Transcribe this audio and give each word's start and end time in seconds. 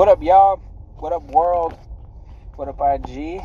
What 0.00 0.08
up, 0.08 0.22
y'all? 0.22 0.56
What 0.96 1.12
up, 1.12 1.24
world? 1.24 1.76
What 2.56 2.68
up, 2.68 2.80
IG? 2.80 3.42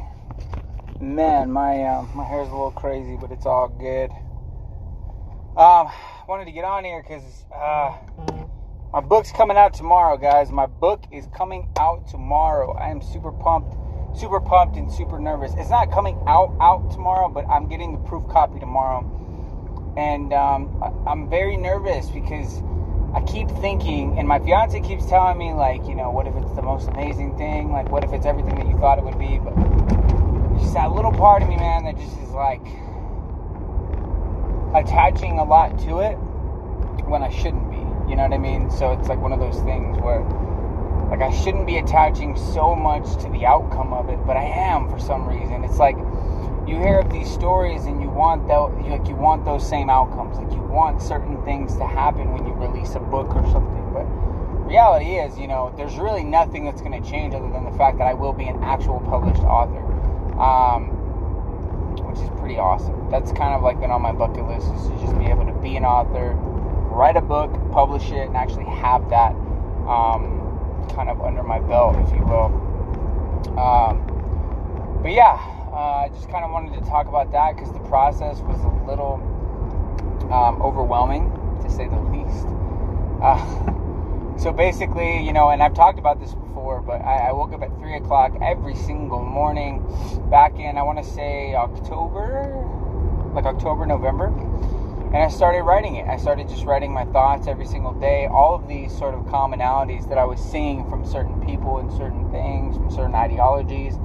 Man, 1.02 1.52
my 1.52 1.84
uh, 1.84 2.04
my 2.16 2.24
hair's 2.24 2.48
a 2.48 2.52
little 2.52 2.72
crazy, 2.72 3.18
but 3.20 3.30
it's 3.30 3.46
all 3.46 3.68
good. 3.68 4.10
Um, 5.60 5.92
wanted 6.30 6.46
to 6.46 6.54
get 6.54 6.64
on 6.64 6.86
here 6.86 7.04
because 7.04 7.44
uh, 7.54 7.98
my 8.94 9.02
book's 9.02 9.34
coming 9.34 9.58
out 9.58 9.74
tomorrow, 9.74 10.16
guys. 10.16 10.50
My 10.50 10.66
book 10.66 11.04
is 11.12 11.28
coming 11.36 11.68
out 11.78 12.08
tomorrow. 12.08 12.72
I 12.72 12.90
am 12.90 13.02
super 13.02 13.34
pumped, 13.34 13.76
super 14.18 14.40
pumped, 14.40 14.78
and 14.78 14.90
super 14.90 15.20
nervous. 15.20 15.52
It's 15.58 15.70
not 15.70 15.92
coming 15.92 16.18
out 16.26 16.56
out 16.62 16.90
tomorrow, 16.90 17.28
but 17.28 17.46
I'm 17.50 17.68
getting 17.68 17.92
the 17.92 18.08
proof 18.08 18.30
copy 18.32 18.62
tomorrow, 18.62 19.04
and 19.98 20.32
um, 20.32 21.04
I'm 21.06 21.30
very 21.30 21.58
nervous 21.58 22.10
because 22.10 22.62
I 23.16 23.22
keep 23.22 23.50
thinking, 23.50 24.20
and 24.20 24.28
my 24.28 24.40
fiance 24.40 24.78
keeps 24.82 25.06
telling 25.06 25.38
me, 25.38 25.54
like, 25.54 25.88
you 25.88 25.96
know, 25.96 26.12
what 26.12 26.28
if 26.28 26.36
it's 26.36 26.52
the 26.52 26.62
most 26.62 26.90
amazing 26.90 27.38
thing? 27.38 27.72
Like, 27.72 27.90
what 27.90 28.04
if 28.04 28.12
it's 28.12 28.26
everything 28.26 28.56
that 28.56 28.68
you 28.68 28.78
thought 28.78 28.98
it 28.98 29.06
would 29.06 29.18
be? 29.18 29.40
But 29.40 29.56
just 30.60 30.74
that 30.74 30.92
little 30.92 31.14
part 31.14 31.42
of 31.42 31.48
me, 31.48 31.56
man, 31.56 31.86
that 31.86 31.98
just 31.98 32.20
is 32.20 32.32
like 32.32 32.60
attaching 34.76 35.40
a 35.40 35.46
lot 35.46 35.80
to 35.88 36.00
it 36.00 36.16
when 37.08 37.24
I 37.24 37.30
shouldn't 37.30 37.72
be. 37.72 37.78
You 38.10 38.18
know 38.18 38.24
what 38.24 38.34
I 38.34 38.38
mean? 38.38 38.70
So 38.70 38.92
it's 38.92 39.08
like 39.08 39.22
one 39.22 39.32
of 39.32 39.40
those 39.40 39.62
things 39.64 39.98
where, 40.00 40.22
like, 41.10 41.22
I 41.22 41.32
shouldn't 41.32 41.66
be 41.66 41.78
attaching 41.78 42.36
so 42.36 42.76
much 42.76 43.16
to 43.24 43.30
the 43.30 43.46
outcome 43.46 43.94
of 43.94 44.10
it, 44.10 44.20
but 44.28 44.36
I 44.36 44.44
am 44.44 44.90
for 44.90 45.00
some 45.00 45.26
reason. 45.26 45.64
It's 45.64 45.80
like 45.80 45.96
you 46.68 46.76
hear 46.76 47.00
of 47.00 47.12
these 47.12 47.32
stories 47.32 47.86
and 47.86 48.02
you 48.02 48.10
want 48.10 48.48
those, 48.48 48.74
like, 48.88 49.08
you 49.08 49.16
want 49.16 49.46
those 49.46 49.68
same 49.68 49.90
outcomes. 49.90 50.38
Like, 50.38 50.52
you 50.54 50.62
want 50.62 51.02
certain 51.02 51.44
things 51.46 51.76
to 51.78 51.86
happen 51.86 52.32
when 52.34 52.46
you 52.46 52.54
release 52.54 52.96
a 52.96 53.00
book 53.00 53.36
or 53.36 53.44
something. 53.52 53.94
But 53.94 54.06
reality 54.66 55.16
is, 55.16 55.38
you 55.38 55.48
know, 55.48 55.74
there's 55.78 55.98
really 55.98 56.24
nothing 56.24 56.66
that's 56.66 56.82
going 56.82 57.02
to 57.02 57.10
change 57.10 57.34
other 57.34 57.50
than 57.52 57.66
the 57.66 57.78
fact 57.78 57.98
that 58.00 58.08
I 58.08 58.14
will 58.14 58.34
be 58.34 58.48
an 58.48 58.64
actual 58.64 59.00
published 59.02 59.42
author. 59.42 59.84
Um, 60.40 60.96
which 62.04 62.20
is 62.20 62.30
pretty 62.40 62.58
awesome. 62.58 63.10
That's 63.10 63.32
kind 63.32 63.54
of 63.54 63.62
like 63.62 63.80
been 63.80 63.92
on 63.92 64.02
my 64.02 64.12
bucket 64.12 64.48
list 64.48 64.68
is 64.74 64.88
to 64.88 65.00
just 65.00 65.18
be 65.18 65.26
able 65.26 65.46
to 65.46 65.54
be 65.54 65.76
an 65.76 65.86
author, 65.86 66.34
write 66.92 67.16
a 67.16 67.22
book, 67.22 67.52
publish 67.72 68.12
it, 68.12 68.28
and 68.28 68.36
actually 68.36 68.66
have 68.66 69.10
that 69.10 69.32
um, 69.88 70.88
kind 70.96 71.10
of 71.10 71.22
under 71.22 71.44
my 71.44 71.60
belt, 71.60 71.96
if 72.08 72.14
you 72.16 72.24
will. 72.24 72.52
Um, 73.60 74.02
but 75.02 75.12
yeah, 75.12 75.40
uh, 75.76 76.06
I 76.06 76.10
just 76.14 76.30
kind 76.30 76.46
of 76.46 76.52
wanted 76.52 76.80
to 76.82 76.90
talk 76.90 77.08
about 77.08 77.34
that 77.34 77.56
because 77.56 77.74
the 77.74 77.84
process 77.90 78.40
was 78.40 78.58
a 78.64 78.90
little 78.90 79.20
um, 80.32 80.62
overwhelming, 80.62 81.30
to 81.64 81.70
say 81.70 81.90
the 81.90 82.00
least. 82.00 82.48
Uh, 83.22 84.38
so 84.40 84.54
basically, 84.54 85.22
you 85.22 85.34
know, 85.34 85.50
and 85.50 85.62
I've 85.62 85.74
talked 85.74 86.00
about 86.00 86.22
this 86.22 86.34
before, 86.34 86.82
but 86.82 87.02
I, 87.02 87.28
I 87.28 87.32
woke 87.34 87.52
up 87.52 87.62
at 87.62 87.78
3 87.78 87.96
o'clock 87.98 88.32
every 88.42 88.76
single 88.76 89.22
morning 89.22 89.84
back 90.32 90.56
in, 90.58 90.78
I 90.78 90.84
want 90.84 90.98
to 91.04 91.04
say 91.04 91.54
October, 91.56 92.56
like 93.34 93.44
October, 93.44 93.86
November. 93.86 94.28
And 95.08 95.18
I 95.18 95.28
started 95.28 95.64
writing 95.64 95.96
it. 95.96 96.08
I 96.08 96.16
started 96.16 96.48
just 96.48 96.64
writing 96.64 96.92
my 96.92 97.06
thoughts 97.06 97.48
every 97.48 97.66
single 97.66 97.94
day. 97.94 98.28
All 98.28 98.56
of 98.56 98.68
these 98.68 98.98
sort 98.98 99.14
of 99.14 99.22
commonalities 99.26 100.08
that 100.08 100.18
I 100.18 100.26
was 100.26 100.40
seeing 100.40 100.90
from 100.90 101.06
certain 101.06 101.46
people 101.46 101.80
and 101.80 101.92
certain 101.92 102.32
things, 102.32 102.76
from 102.78 102.90
certain 102.90 103.16
ideologies. 103.16 103.96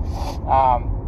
Um, 0.47 1.00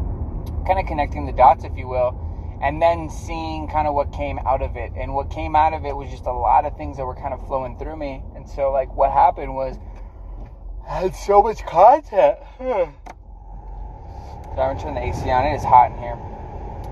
kind 0.66 0.78
of 0.78 0.86
connecting 0.86 1.26
the 1.26 1.32
dots, 1.32 1.64
if 1.64 1.76
you 1.76 1.88
will 1.88 2.32
and 2.62 2.80
then 2.80 3.10
seeing 3.10 3.66
kind 3.66 3.88
of 3.88 3.94
what 3.94 4.12
came 4.12 4.38
out 4.46 4.62
of 4.62 4.76
it. 4.76 4.92
And 4.96 5.14
what 5.14 5.30
came 5.30 5.56
out 5.56 5.74
of 5.74 5.84
it 5.84 5.96
was 5.96 6.08
just 6.08 6.26
a 6.26 6.32
lot 6.32 6.64
of 6.64 6.76
things 6.76 6.96
that 6.96 7.04
were 7.04 7.16
kind 7.16 7.34
of 7.34 7.44
flowing 7.48 7.76
through 7.76 7.96
me. 7.96 8.22
And 8.36 8.48
so, 8.48 8.70
like, 8.70 8.94
what 8.94 9.10
happened 9.10 9.52
was 9.52 9.76
I 10.88 11.00
had 11.00 11.14
so 11.16 11.42
much 11.42 11.66
content. 11.66 12.38
Sorry, 12.58 12.88
I'm 14.48 14.54
gonna 14.54 14.80
turn 14.80 14.94
the 14.94 15.02
AC 15.02 15.28
on. 15.28 15.44
It 15.44 15.56
is 15.56 15.64
hot 15.64 15.90
in 15.90 15.98
here. 15.98 16.16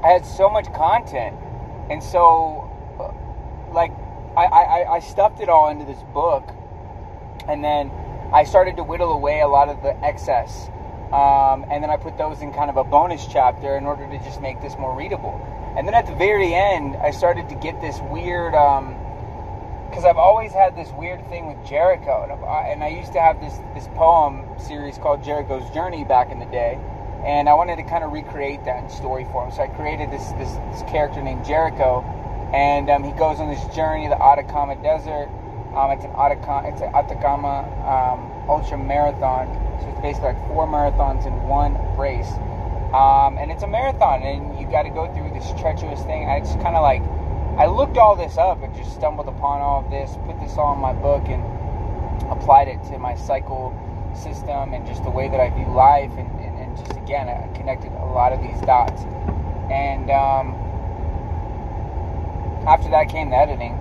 I 0.02 0.08
had 0.08 0.26
so 0.26 0.50
much 0.50 0.72
content, 0.72 1.36
and 1.88 2.02
so, 2.02 2.66
uh, 2.98 3.72
like, 3.72 3.92
I, 4.36 4.46
I, 4.46 4.94
I 4.96 5.00
stuffed 5.00 5.40
it 5.40 5.48
all 5.48 5.68
into 5.68 5.84
this 5.84 6.02
book, 6.12 6.48
and 7.46 7.62
then 7.62 7.92
I 8.32 8.42
started 8.42 8.76
to 8.76 8.82
whittle 8.82 9.12
away 9.12 9.40
a 9.40 9.48
lot 9.48 9.68
of 9.68 9.82
the 9.82 9.94
excess. 10.02 10.68
Um, 11.12 11.66
and 11.70 11.82
then 11.82 11.90
I 11.90 11.96
put 11.96 12.16
those 12.18 12.40
in 12.40 12.52
kind 12.52 12.70
of 12.70 12.76
a 12.76 12.84
bonus 12.84 13.26
chapter 13.26 13.76
in 13.76 13.84
order 13.84 14.06
to 14.06 14.18
just 14.22 14.40
make 14.40 14.60
this 14.60 14.78
more 14.78 14.94
readable. 14.94 15.34
And 15.76 15.86
then 15.86 15.94
at 15.94 16.06
the 16.06 16.14
very 16.14 16.54
end, 16.54 16.96
I 16.96 17.10
started 17.10 17.48
to 17.48 17.56
get 17.56 17.80
this 17.80 17.98
weird, 18.10 18.52
because 18.52 20.04
I've 20.04 20.18
always 20.18 20.52
had 20.52 20.76
this 20.76 20.88
weird 20.92 21.26
thing 21.28 21.46
with 21.46 21.66
Jericho, 21.66 22.22
and, 22.22 22.32
I, 22.44 22.68
and 22.70 22.84
I 22.84 22.88
used 22.88 23.12
to 23.14 23.20
have 23.20 23.40
this 23.40 23.58
this 23.74 23.88
poem 23.96 24.46
series 24.58 24.98
called 24.98 25.24
Jericho's 25.24 25.68
Journey 25.70 26.04
back 26.04 26.30
in 26.30 26.38
the 26.38 26.46
day, 26.46 26.78
and 27.24 27.48
I 27.48 27.54
wanted 27.54 27.76
to 27.76 27.82
kind 27.82 28.04
of 28.04 28.12
recreate 28.12 28.64
that 28.66 28.84
in 28.84 28.90
story 28.90 29.24
form. 29.32 29.50
So 29.50 29.62
I 29.62 29.68
created 29.68 30.10
this 30.12 30.30
this, 30.38 30.52
this 30.70 30.82
character 30.90 31.22
named 31.22 31.44
Jericho, 31.44 32.02
and 32.54 32.88
um, 32.88 33.02
he 33.02 33.10
goes 33.12 33.40
on 33.40 33.48
this 33.50 33.64
journey, 33.74 34.06
the 34.06 34.20
Atacama 34.20 34.76
Desert. 34.80 35.28
Um, 35.74 35.92
it's 35.92 36.04
an 36.04 36.10
Atacama, 36.12 36.68
it's 36.68 36.80
an 36.80 36.94
Atacama 36.94 37.62
um, 37.86 38.48
ultra 38.50 38.76
marathon. 38.76 39.46
So 39.80 39.88
it's 39.88 40.00
basically 40.00 40.34
like 40.34 40.48
four 40.48 40.66
marathons 40.66 41.26
in 41.26 41.32
one 41.46 41.78
race. 41.96 42.30
Um, 42.90 43.38
and 43.38 43.52
it's 43.52 43.62
a 43.62 43.68
marathon, 43.68 44.22
and 44.22 44.58
you 44.58 44.66
got 44.66 44.82
to 44.82 44.90
go 44.90 45.06
through 45.14 45.30
this 45.30 45.46
treacherous 45.60 46.02
thing. 46.02 46.28
I 46.28 46.40
just 46.40 46.58
kind 46.60 46.74
of 46.74 46.82
like, 46.82 47.02
I 47.56 47.66
looked 47.66 47.98
all 47.98 48.16
this 48.16 48.36
up 48.36 48.62
and 48.62 48.74
just 48.74 48.94
stumbled 48.94 49.28
upon 49.28 49.60
all 49.60 49.84
of 49.84 49.90
this, 49.90 50.10
put 50.26 50.40
this 50.40 50.58
all 50.58 50.74
in 50.74 50.80
my 50.80 50.92
book, 50.92 51.22
and 51.28 51.40
applied 52.32 52.66
it 52.66 52.82
to 52.90 52.98
my 52.98 53.14
cycle 53.14 53.70
system 54.12 54.74
and 54.74 54.84
just 54.86 55.04
the 55.04 55.10
way 55.10 55.28
that 55.28 55.38
I 55.38 55.50
view 55.50 55.70
life. 55.72 56.10
And, 56.18 56.28
and, 56.40 56.56
and 56.58 56.76
just 56.76 56.98
again, 56.98 57.28
I 57.28 57.46
connected 57.56 57.92
a 57.92 58.10
lot 58.10 58.32
of 58.32 58.42
these 58.42 58.60
dots. 58.62 59.02
And 59.70 60.10
um, 60.10 60.50
after 62.66 62.90
that 62.90 63.08
came 63.08 63.30
the 63.30 63.36
editing, 63.36 63.78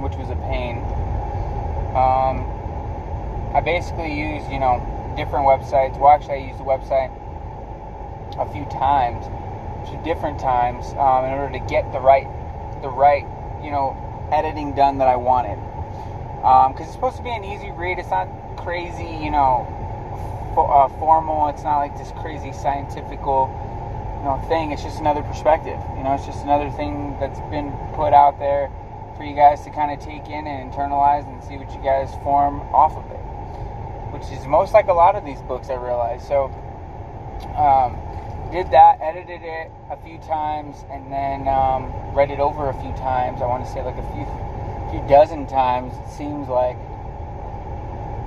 which 0.00 0.16
was 0.16 0.30
a 0.30 0.36
pain. 0.36 0.78
Um, 1.94 2.46
I 3.54 3.60
basically 3.64 4.14
used, 4.14 4.50
you 4.50 4.58
know, 4.58 4.78
different 5.16 5.46
websites. 5.46 5.98
Well, 5.98 6.10
actually, 6.10 6.34
I 6.34 6.46
used 6.46 6.58
the 6.58 6.64
website 6.64 7.10
a 8.38 8.46
few 8.52 8.64
times, 8.66 9.26
to 9.90 9.96
different 10.04 10.38
times, 10.38 10.86
um, 10.94 11.24
in 11.24 11.32
order 11.32 11.58
to 11.58 11.64
get 11.66 11.90
the 11.92 12.00
right, 12.00 12.28
the 12.80 12.88
right, 12.88 13.26
you 13.62 13.70
know, 13.70 13.96
editing 14.30 14.74
done 14.74 14.98
that 14.98 15.08
I 15.08 15.16
wanted. 15.16 15.58
Because 16.40 16.86
it's 16.86 16.92
supposed 16.92 17.16
to 17.16 17.22
be 17.22 17.34
an 17.34 17.44
easy 17.44 17.70
read. 17.70 17.98
It's 17.98 18.10
not 18.10 18.28
crazy, 18.56 19.04
you 19.04 19.30
know, 19.30 19.66
fo- 20.54 20.70
uh, 20.70 20.88
formal. 21.00 21.48
It's 21.48 21.64
not 21.64 21.78
like 21.78 21.98
this 21.98 22.12
crazy 22.16 22.52
scientifical, 22.52 23.50
you 24.18 24.24
know, 24.24 24.38
thing. 24.48 24.70
It's 24.70 24.82
just 24.82 25.00
another 25.00 25.22
perspective. 25.22 25.80
You 25.96 26.04
know, 26.04 26.14
it's 26.14 26.24
just 26.24 26.44
another 26.44 26.70
thing 26.70 27.16
that's 27.18 27.40
been 27.50 27.72
put 27.94 28.14
out 28.14 28.38
there 28.38 28.70
for 29.20 29.28
you 29.28 29.36
guys 29.36 29.60
to 29.64 29.70
kind 29.70 29.92
of 29.92 30.00
take 30.00 30.32
in 30.32 30.48
and 30.48 30.72
internalize 30.72 31.28
and 31.28 31.44
see 31.44 31.60
what 31.60 31.68
you 31.76 31.82
guys 31.84 32.08
form 32.24 32.60
off 32.72 32.96
of 32.96 33.04
it 33.12 33.20
which 34.12 34.30
is 34.32 34.46
most 34.46 34.72
like 34.72 34.88
a 34.88 34.92
lot 34.92 35.14
of 35.14 35.24
these 35.24 35.40
books 35.42 35.70
I 35.70 35.74
realize. 35.74 36.26
So, 36.26 36.46
um, 37.56 37.96
did 38.50 38.70
that, 38.72 38.98
edited 39.00 39.42
it 39.42 39.70
a 39.90 39.96
few 40.04 40.18
times, 40.18 40.84
and 40.90 41.10
then 41.12 41.46
um, 41.48 41.92
read 42.14 42.30
it 42.30 42.40
over 42.40 42.68
a 42.68 42.74
few 42.82 42.92
times. 42.94 43.40
I 43.40 43.46
want 43.46 43.64
to 43.64 43.70
say 43.70 43.82
like 43.82 43.96
a 43.96 44.06
few, 44.12 44.26
few 44.90 45.08
dozen 45.08 45.46
times. 45.46 45.94
It 45.94 46.10
seems 46.16 46.48
like. 46.48 46.76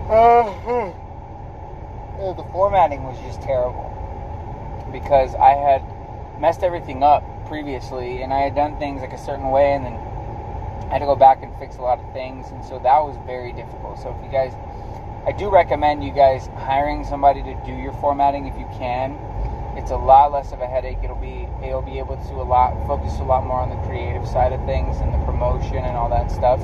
Uh, 0.09 0.93
the 2.33 2.43
formatting 2.51 3.03
was 3.03 3.19
just 3.19 3.41
terrible 3.41 3.89
because 4.91 5.35
I 5.35 5.51
had 5.51 5.83
messed 6.39 6.63
everything 6.63 7.03
up 7.03 7.23
previously, 7.47 8.21
and 8.21 8.33
I 8.33 8.39
had 8.39 8.55
done 8.55 8.77
things 8.79 9.01
like 9.01 9.13
a 9.13 9.17
certain 9.17 9.49
way, 9.49 9.73
and 9.73 9.85
then 9.85 9.99
I 10.93 10.97
had 10.97 10.99
to 10.99 11.09
go 11.09 11.15
back 11.15 11.41
and 11.41 11.49
fix 11.57 11.77
a 11.77 11.81
lot 11.81 11.97
of 11.97 12.13
things, 12.13 12.51
and 12.51 12.63
so 12.63 12.77
that 12.77 13.01
was 13.01 13.17
very 13.25 13.51
difficult. 13.51 13.97
So 13.97 14.13
if 14.13 14.23
you 14.23 14.29
guys 14.29 14.53
I 15.25 15.31
do 15.31 15.49
recommend 15.49 16.03
you 16.03 16.11
guys 16.11 16.47
hiring 16.57 17.05
somebody 17.05 17.41
to 17.43 17.55
do 17.65 17.71
your 17.71 17.93
formatting 17.93 18.45
if 18.45 18.59
you 18.59 18.67
can. 18.77 19.17
It's 19.77 19.89
a 19.89 19.95
lot 19.95 20.33
less 20.33 20.51
of 20.51 20.59
a 20.59 20.67
headache. 20.67 20.99
It'll 21.01 21.15
be 21.15 21.47
it'll 21.63 21.81
be 21.81 21.97
able 21.97 22.17
to 22.17 22.33
a 22.35 22.43
lot 22.43 22.75
focus 22.85 23.19
a 23.19 23.23
lot 23.23 23.45
more 23.45 23.61
on 23.61 23.69
the 23.69 23.79
creative 23.87 24.27
side 24.27 24.51
of 24.51 24.59
things 24.65 24.99
and 24.99 25.13
the 25.13 25.17
promotion 25.23 25.79
and 25.79 25.95
all 25.95 26.09
that 26.09 26.29
stuff. 26.29 26.59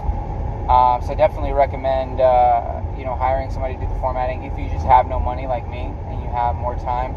Um, 0.67 0.99
so 1.01 1.13
I 1.13 1.15
definitely 1.15 1.53
recommend 1.53 2.19
uh, 2.19 2.83
you 2.97 3.05
know 3.05 3.15
hiring 3.15 3.49
somebody 3.49 3.75
to 3.75 3.81
do 3.81 3.87
the 3.87 3.99
formatting 4.03 4.43
if 4.43 4.59
you 4.59 4.67
just 4.67 4.85
have 4.85 5.07
no 5.07 5.21
money 5.21 5.47
like 5.47 5.67
me 5.69 5.95
and 6.11 6.21
you 6.21 6.27
have 6.29 6.53
more 6.55 6.75
time. 6.75 7.15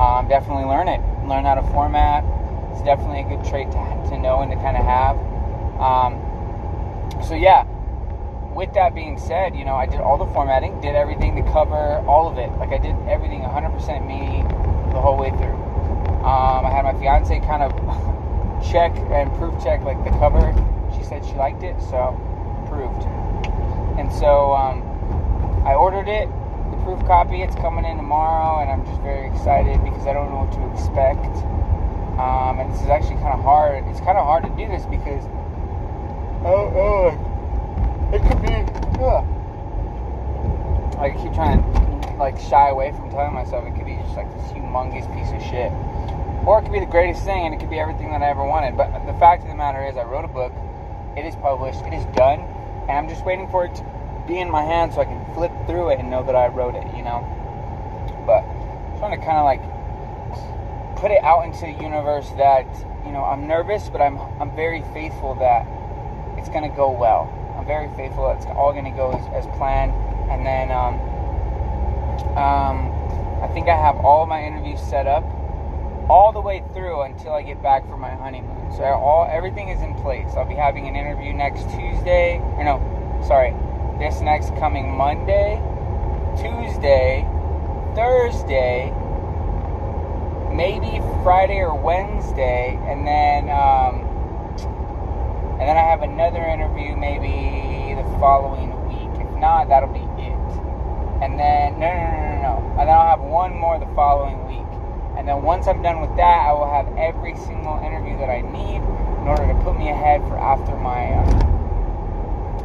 Um, 0.00 0.26
definitely 0.26 0.64
learn 0.64 0.88
it. 0.88 1.04
Learn 1.28 1.44
how 1.44 1.54
to 1.54 1.62
format. 1.70 2.24
It's 2.72 2.82
definitely 2.82 3.20
a 3.20 3.28
good 3.28 3.44
trait 3.44 3.70
to, 3.76 3.80
to 4.08 4.16
know 4.16 4.40
and 4.40 4.50
to 4.50 4.56
kind 4.56 4.80
of 4.80 4.84
have. 4.88 5.20
Um, 5.76 6.31
so 7.20 7.34
yeah, 7.34 7.64
with 8.54 8.72
that 8.74 8.94
being 8.94 9.18
said, 9.18 9.56
you 9.56 9.64
know, 9.64 9.74
I 9.74 9.86
did 9.86 10.00
all 10.00 10.18
the 10.18 10.26
formatting, 10.32 10.80
did 10.80 10.94
everything 10.94 11.36
to 11.36 11.42
cover 11.52 12.04
all 12.06 12.30
of 12.30 12.38
it. 12.38 12.50
Like 12.58 12.70
I 12.70 12.78
did 12.78 12.96
everything 13.08 13.40
100% 13.40 14.06
me 14.06 14.42
the 14.92 15.00
whole 15.00 15.16
way 15.16 15.30
through. 15.30 15.56
Um, 16.22 16.64
I 16.66 16.70
had 16.70 16.84
my 16.84 16.92
fiance 17.00 17.40
kind 17.40 17.62
of 17.62 17.72
check 18.70 18.94
and 19.10 19.32
proof 19.34 19.54
check 19.62 19.82
like 19.82 20.02
the 20.04 20.10
cover. 20.18 20.52
She 20.94 21.02
said 21.02 21.24
she 21.24 21.34
liked 21.34 21.62
it, 21.62 21.80
so 21.80 22.14
approved. 22.64 23.02
And 23.98 24.12
so 24.12 24.52
um, 24.52 24.82
I 25.66 25.74
ordered 25.74 26.08
it, 26.08 26.28
the 26.70 26.78
proof 26.84 27.00
copy. 27.06 27.42
It's 27.42 27.56
coming 27.56 27.84
in 27.84 27.96
tomorrow, 27.96 28.60
and 28.62 28.70
I'm 28.70 28.84
just 28.86 29.00
very 29.02 29.28
excited 29.28 29.82
because 29.82 30.06
I 30.06 30.12
don't 30.12 30.30
know 30.30 30.44
what 30.44 30.52
to 30.52 30.62
expect. 30.72 31.26
Um, 32.20 32.60
and 32.60 32.72
this 32.72 32.80
is 32.82 32.88
actually 32.88 33.16
kind 33.24 33.32
of 33.32 33.42
hard. 33.42 33.84
It's 33.88 34.00
kind 34.00 34.16
of 34.16 34.24
hard 34.24 34.44
to 34.44 34.52
do 34.54 34.68
this 34.68 34.84
because 34.86 35.24
oh, 36.44 36.72
oh, 36.74 38.12
it 38.12 38.20
could 38.22 38.42
be. 38.42 38.52
Uh, 39.02 39.22
I 41.00 41.10
keep 41.10 41.32
trying 41.34 41.62
to 41.62 42.16
like 42.16 42.38
shy 42.38 42.68
away 42.68 42.92
from 42.92 43.10
telling 43.10 43.34
myself 43.34 43.66
it 43.66 43.74
could 43.74 43.86
be 43.86 43.96
just 43.96 44.16
like 44.16 44.30
this 44.36 44.52
humongous 44.52 45.06
piece 45.14 45.32
of 45.32 45.42
shit, 45.42 45.72
or 46.46 46.58
it 46.58 46.62
could 46.62 46.72
be 46.72 46.80
the 46.80 46.86
greatest 46.86 47.24
thing, 47.24 47.46
and 47.46 47.54
it 47.54 47.58
could 47.58 47.70
be 47.70 47.78
everything 47.78 48.10
that 48.10 48.22
I 48.22 48.30
ever 48.30 48.44
wanted. 48.44 48.76
But 48.76 49.06
the 49.06 49.14
fact 49.18 49.42
of 49.42 49.48
the 49.48 49.54
matter 49.54 49.84
is, 49.84 49.96
I 49.96 50.04
wrote 50.04 50.24
a 50.24 50.28
book. 50.28 50.52
It 51.16 51.26
is 51.26 51.34
published. 51.36 51.82
It 51.82 51.92
is 51.92 52.04
done, 52.16 52.40
and 52.88 52.92
I'm 52.92 53.08
just 53.08 53.24
waiting 53.24 53.48
for 53.48 53.66
it 53.66 53.74
to 53.76 53.84
be 54.26 54.38
in 54.38 54.50
my 54.50 54.62
hand 54.62 54.94
so 54.94 55.00
I 55.00 55.04
can 55.04 55.34
flip 55.34 55.52
through 55.66 55.90
it 55.90 55.98
and 55.98 56.10
know 56.10 56.24
that 56.24 56.34
I 56.34 56.48
wrote 56.48 56.74
it. 56.74 56.86
You 56.96 57.02
know. 57.02 57.26
But 58.26 58.42
I'm 58.42 58.98
trying 58.98 59.18
to 59.18 59.24
kind 59.24 59.38
of 59.38 59.44
like 59.44 59.62
put 60.96 61.10
it 61.10 61.22
out 61.24 61.44
into 61.44 61.66
the 61.66 61.82
universe 61.82 62.30
that 62.38 62.66
you 63.04 63.12
know 63.12 63.24
I'm 63.24 63.46
nervous, 63.46 63.88
but 63.88 64.00
I'm 64.00 64.18
I'm 64.40 64.54
very 64.54 64.82
faithful 64.94 65.34
that 65.36 65.66
it's 66.42 66.50
gonna 66.50 66.74
go 66.74 66.90
well. 66.90 67.30
I'm 67.56 67.64
very 67.64 67.88
faithful 67.94 68.28
it's 68.32 68.46
all 68.46 68.72
gonna 68.72 68.90
go 68.90 69.12
as, 69.12 69.46
as 69.46 69.56
planned, 69.56 69.92
and 70.28 70.44
then 70.44 70.72
um, 70.72 70.98
um, 72.36 72.90
I 73.40 73.46
think 73.54 73.68
I 73.68 73.76
have 73.76 73.96
all 74.04 74.26
my 74.26 74.42
interviews 74.42 74.80
set 74.80 75.06
up 75.06 75.22
all 76.10 76.32
the 76.32 76.40
way 76.40 76.64
through 76.74 77.02
until 77.02 77.32
I 77.32 77.42
get 77.42 77.62
back 77.62 77.86
for 77.86 77.96
my 77.96 78.10
honeymoon. 78.10 78.72
So 78.72 78.82
all 78.82 79.28
everything 79.30 79.68
is 79.68 79.80
in 79.82 79.94
place. 80.02 80.34
I'll 80.36 80.48
be 80.48 80.56
having 80.56 80.88
an 80.88 80.96
interview 80.96 81.32
next 81.32 81.62
Tuesday, 81.70 82.38
or 82.58 82.64
no, 82.64 82.82
sorry, 83.24 83.54
this 84.00 84.20
next 84.20 84.48
coming 84.56 84.90
Monday, 84.90 85.62
Tuesday, 86.36 87.24
Thursday 87.94 88.92
maybe 90.52 91.00
Friday 91.22 91.60
or 91.60 91.74
Wednesday, 91.74 92.78
and 92.84 93.06
then 93.06 93.48
um, 93.48 94.01
and 95.62 95.70
then 95.70 95.78
I 95.78 95.86
have 95.94 96.02
another 96.02 96.42
interview 96.42 96.98
maybe 96.98 97.94
the 97.94 98.02
following 98.18 98.74
week. 98.90 99.14
If 99.14 99.30
not, 99.38 99.70
that'll 99.70 99.94
be 99.94 100.02
it. 100.18 100.34
And 101.22 101.38
then 101.38 101.78
no, 101.78 101.86
no, 101.86 102.02
no, 102.02 102.18
no, 102.18 102.34
no. 102.42 102.54
And 102.82 102.90
then 102.90 102.94
I'll 102.98 103.14
have 103.14 103.22
one 103.22 103.54
more 103.54 103.78
the 103.78 103.86
following 103.94 104.42
week. 104.50 104.66
And 105.14 105.22
then 105.22 105.46
once 105.46 105.68
I'm 105.70 105.78
done 105.78 106.02
with 106.02 106.10
that, 106.18 106.50
I 106.50 106.52
will 106.52 106.66
have 106.66 106.90
every 106.98 107.38
single 107.46 107.78
interview 107.78 108.18
that 108.18 108.26
I 108.26 108.42
need 108.42 108.82
in 109.22 109.30
order 109.30 109.46
to 109.46 109.54
put 109.62 109.78
me 109.78 109.86
ahead 109.86 110.26
for 110.26 110.34
after 110.34 110.74
my 110.74 111.14
um, 111.14 111.30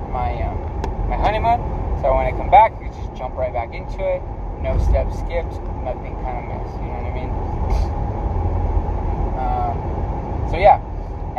my 0.10 0.34
um, 0.42 0.58
my 1.06 1.22
honeymoon. 1.22 1.62
So 2.02 2.18
when 2.18 2.26
I 2.26 2.34
come 2.34 2.50
back, 2.50 2.82
you 2.82 2.90
just 2.90 3.14
jump 3.14 3.38
right 3.38 3.54
back 3.54 3.78
into 3.78 4.02
it. 4.02 4.26
No 4.58 4.74
steps 4.90 5.22
skipped, 5.22 5.54
nothing 5.86 6.18
kind 6.26 6.42
of 6.42 6.50
missed. 6.50 6.74
You 6.82 6.90
know 6.90 6.98
what 6.98 7.14
I 7.14 7.14
mean? 7.14 7.30
Um, 9.38 10.50
so 10.50 10.58
yeah, 10.58 10.82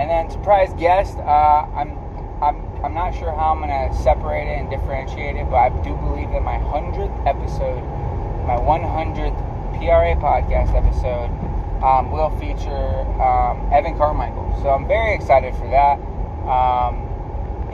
and 0.09 0.31
then 0.31 0.31
surprise 0.33 0.73
guest. 0.79 1.19
Uh, 1.19 1.69
I'm 1.77 1.93
I'm 2.41 2.65
I'm 2.83 2.95
not 2.95 3.13
sure 3.13 3.29
how 3.29 3.53
I'm 3.53 3.61
gonna 3.61 3.93
separate 3.93 4.49
it 4.49 4.57
and 4.57 4.71
differentiate 4.71 5.37
it, 5.37 5.45
but 5.51 5.57
I 5.57 5.69
do 5.85 5.93
believe 5.97 6.31
that 6.33 6.41
my 6.41 6.57
hundredth 6.57 7.13
episode, 7.29 7.85
my 8.49 8.57
100th 8.57 9.37
PRA 9.77 10.17
podcast 10.17 10.73
episode, 10.73 11.29
um, 11.85 12.11
will 12.11 12.31
feature 12.41 13.05
um, 13.21 13.69
Evan 13.69 13.99
Carmichael. 13.99 14.57
So 14.63 14.71
I'm 14.71 14.89
very 14.89 15.15
excited 15.15 15.55
for 15.57 15.69
that. 15.69 16.01
Um, 16.49 17.05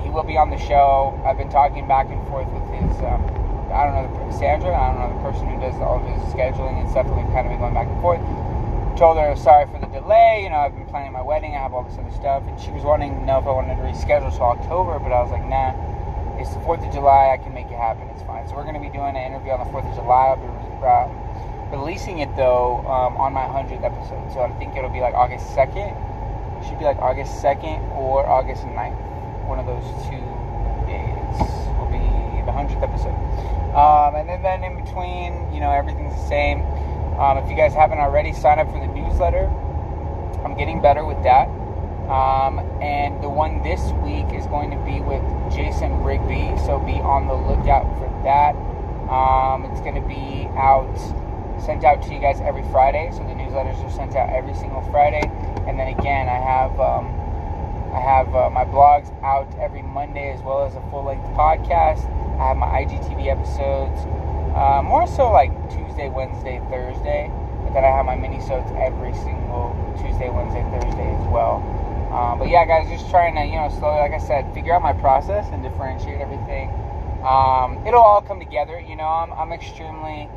he 0.03 0.11
will 0.11 0.27
be 0.27 0.37
on 0.37 0.51
the 0.51 0.59
show. 0.59 1.15
I've 1.25 1.39
been 1.39 1.51
talking 1.51 1.87
back 1.87 2.11
and 2.11 2.19
forth 2.27 2.51
with 2.51 2.67
his. 2.75 2.99
Um, 3.07 3.23
I 3.71 3.87
don't 3.87 3.95
know, 3.95 4.11
Sandra. 4.35 4.75
I 4.75 4.91
don't 4.91 4.99
know 4.99 5.11
the 5.15 5.23
person 5.23 5.47
who 5.47 5.59
does 5.63 5.79
all 5.79 6.03
of 6.03 6.07
his 6.11 6.19
scheduling 6.35 6.83
and 6.83 6.91
stuff. 6.91 7.07
We've 7.15 7.31
kind 7.31 7.47
of 7.47 7.55
been 7.55 7.63
going 7.63 7.75
back 7.75 7.87
and 7.87 8.01
forth 8.03 8.23
told 8.97 9.19
her 9.19 9.35
sorry 9.37 9.67
for 9.67 9.79
the 9.79 9.91
delay. 9.91 10.43
You 10.43 10.51
know, 10.51 10.57
I've 10.57 10.75
been 10.75 10.87
planning 10.87 11.13
my 11.13 11.23
wedding. 11.23 11.55
I 11.55 11.59
have 11.59 11.75
all 11.75 11.83
this 11.85 11.99
other 11.99 12.15
stuff, 12.15 12.45
and 12.47 12.59
she 12.61 12.71
was 12.71 12.85
wanting 12.85 13.15
to 13.15 13.25
know 13.25 13.39
if 13.39 13.47
I 13.47 13.51
wanted 13.51 13.75
to 13.77 13.83
reschedule 13.83 14.31
to 14.31 14.43
October, 14.43 14.99
but 14.99 15.11
I 15.11 15.23
was 15.23 15.31
like, 15.31 15.45
nah. 15.47 15.75
It's 16.39 16.53
the 16.53 16.61
Fourth 16.67 16.83
of 16.83 16.93
July. 16.93 17.31
I 17.31 17.39
can 17.39 17.55
make 17.55 17.71
it 17.71 17.79
happen. 17.79 18.11
It's 18.11 18.23
fine. 18.27 18.47
So 18.49 18.57
we're 18.57 18.67
going 18.67 18.75
to 18.75 18.83
be 18.83 18.91
doing 18.91 19.15
an 19.15 19.23
interview 19.23 19.55
on 19.55 19.63
the 19.63 19.71
Fourth 19.71 19.87
of 19.87 19.95
July. 19.95 20.35
I'll 20.35 20.43
be 20.43 20.51
uh, 20.83 21.07
releasing 21.71 22.19
it 22.19 22.35
though 22.35 22.83
um, 22.91 23.17
on 23.17 23.33
my 23.33 23.47
hundredth 23.47 23.87
episode. 23.87 24.19
So 24.35 24.43
I 24.43 24.51
think 24.59 24.75
it'll 24.75 24.91
be 24.91 25.01
like 25.01 25.15
August 25.15 25.55
second. 25.55 25.95
It 25.95 26.67
Should 26.67 26.79
be 26.79 26.85
like 26.85 26.99
August 26.99 27.41
second 27.41 27.87
or 27.95 28.27
August 28.27 28.67
9th. 28.67 28.99
One 29.47 29.63
of 29.63 29.67
those 29.67 29.87
two 30.11 30.27
days 30.91 31.39
will 31.79 31.91
be 31.91 32.03
the 32.43 32.53
hundredth 32.53 32.83
episode. 32.83 33.15
Um, 33.79 34.19
and 34.19 34.29
then, 34.29 34.43
then 34.43 34.65
in 34.65 34.75
between, 34.83 35.55
you 35.55 35.61
know, 35.63 35.71
everything's 35.71 36.15
the 36.15 36.27
same. 36.27 36.67
Um, 37.19 37.39
if 37.39 37.49
you 37.49 37.57
guys 37.57 37.75
haven't 37.75 37.99
already, 37.99 38.33
sign 38.33 38.59
up 38.59 38.67
for 38.73 38.81
the 38.81 38.93
newsletter. 38.93 39.47
I'm 40.45 40.57
getting 40.57 40.83
better 40.83 41.05
with 41.05 41.23
that. 41.23 41.49
Um, 42.11 42.59
and 42.83 43.23
the 43.23 43.29
one 43.31 43.63
this 43.63 43.81
week 44.05 44.29
is 44.35 44.47
going 44.49 44.71
to 44.71 44.77
be 44.85 45.01
with 45.01 45.23
Jason 45.55 46.03
Rigby, 46.03 46.53
so 46.67 46.79
be 46.81 47.01
on 47.01 47.29
the 47.29 47.35
lookout 47.35 47.87
for 47.97 48.11
that. 48.25 48.53
Um, 49.09 49.65
it's 49.71 49.81
going 49.81 49.95
to 49.95 50.07
be 50.07 50.51
out, 50.59 50.93
sent 51.63 51.85
out 51.85 52.03
to 52.03 52.13
you 52.13 52.21
guys 52.21 52.41
every 52.41 52.63
Friday. 52.69 53.09
So 53.13 53.19
the 53.19 53.33
newsletters 53.33 53.79
are 53.85 53.91
sent 53.91 54.17
out 54.17 54.29
every 54.31 54.55
single 54.55 54.83
Friday. 54.91 55.23
And 55.67 55.79
then 55.79 55.89
again, 55.89 56.29
I 56.29 56.37
have 56.37 56.79
um, 56.81 57.07
I 57.95 58.01
have 58.01 58.35
uh, 58.35 58.51
my 58.51 58.65
blogs 58.65 59.09
out 59.23 59.49
every 59.61 59.83
Monday 59.83 60.33
as 60.33 60.43
well 60.43 60.67
as 60.67 60.75
a 60.75 60.83
full 60.91 61.05
length 61.05 61.25
podcast. 61.39 62.05
I 62.41 62.49
have 62.49 62.57
my 62.57 62.67
IGTV 62.67 63.31
episodes 63.31 64.03
uh, 64.55 64.83
more 64.83 65.07
so 65.07 65.31
like 65.31 65.51
Tuesday, 65.71 66.09
Wednesday, 66.09 66.63
Thursday. 66.71 67.31
But 67.65 67.75
then 67.75 67.85
I 67.85 67.89
have 67.89 68.07
my 68.07 68.15
mini-sodes 68.15 68.71
every 68.79 69.13
single 69.15 69.75
Tuesday, 69.99 70.31
Wednesday, 70.31 70.63
Thursday 70.71 71.11
as 71.11 71.27
well. 71.29 71.59
Um, 72.15 72.39
but 72.39 72.49
yeah, 72.49 72.65
guys, 72.65 72.89
just 72.89 73.11
trying 73.11 73.35
to, 73.35 73.43
you 73.43 73.59
know, 73.59 73.69
slowly, 73.69 73.99
like 73.99 74.13
I 74.13 74.23
said, 74.23 74.53
figure 74.55 74.73
out 74.73 74.83
my 74.83 74.93
process 74.93 75.49
and 75.51 75.63
differentiate 75.63 76.21
everything. 76.21 76.71
Um, 77.27 77.83
it'll 77.87 78.05
all 78.05 78.23
come 78.23 78.39
together. 78.39 78.79
You 78.79 78.95
know, 78.95 79.09
I'm, 79.09 79.33
I'm 79.33 79.51
extremely 79.51 80.29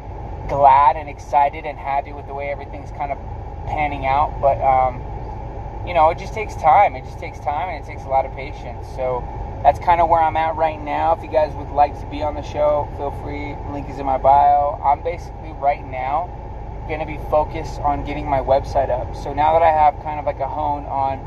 glad 0.49 0.95
and 0.95 1.07
excited 1.07 1.65
and 1.65 1.77
happy 1.77 2.13
with 2.13 2.25
the 2.25 2.33
way 2.33 2.49
everything's 2.49 2.89
kind 2.91 3.11
of 3.11 3.19
panning 3.67 4.07
out. 4.07 4.41
But, 4.41 4.57
um, 4.63 5.03
you 5.85 5.93
know, 5.93 6.09
it 6.09 6.17
just 6.17 6.33
takes 6.33 6.55
time. 6.55 6.95
It 6.95 7.03
just 7.05 7.19
takes 7.19 7.37
time 7.39 7.69
and 7.69 7.83
it 7.83 7.87
takes 7.87 8.03
a 8.03 8.09
lot 8.09 8.25
of 8.25 8.33
patience. 8.33 8.87
So, 8.95 9.21
that's 9.63 9.79
kind 9.79 9.99
of 10.01 10.09
where 10.09 10.21
I'm 10.21 10.37
at 10.37 10.55
right 10.55 10.79
now. 10.79 11.13
If 11.15 11.23
you 11.23 11.29
guys 11.29 11.53
would 11.55 11.69
like 11.69 11.99
to 11.99 12.05
be 12.07 12.21
on 12.21 12.35
the 12.35 12.43
show, 12.43 12.87
feel 12.97 13.11
free. 13.23 13.55
Link 13.71 13.89
is 13.89 13.99
in 13.99 14.05
my 14.05 14.17
bio. 14.17 14.79
I'm 14.83 15.03
basically 15.03 15.51
right 15.53 15.85
now 15.85 16.29
going 16.87 16.99
to 16.99 17.05
be 17.05 17.17
focused 17.29 17.79
on 17.81 18.05
getting 18.05 18.29
my 18.29 18.39
website 18.39 18.89
up. 18.89 19.15
So 19.15 19.33
now 19.33 19.53
that 19.53 19.61
I 19.61 19.71
have 19.71 20.01
kind 20.03 20.19
of 20.19 20.25
like 20.25 20.39
a 20.39 20.47
hone 20.47 20.85
on, 20.85 21.19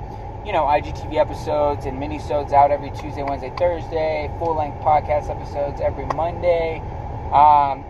you 0.47 0.53
know, 0.53 0.65
IGTV 0.65 1.17
episodes 1.17 1.85
and 1.85 2.01
mini-sodes 2.01 2.53
out 2.53 2.71
every 2.71 2.91
Tuesday, 2.91 3.23
Wednesday, 3.23 3.53
Thursday, 3.59 4.33
full-length 4.39 4.81
podcast 4.81 5.29
episodes 5.29 5.81
every 5.83 6.07
Monday, 6.17 6.81
um, 7.35 7.85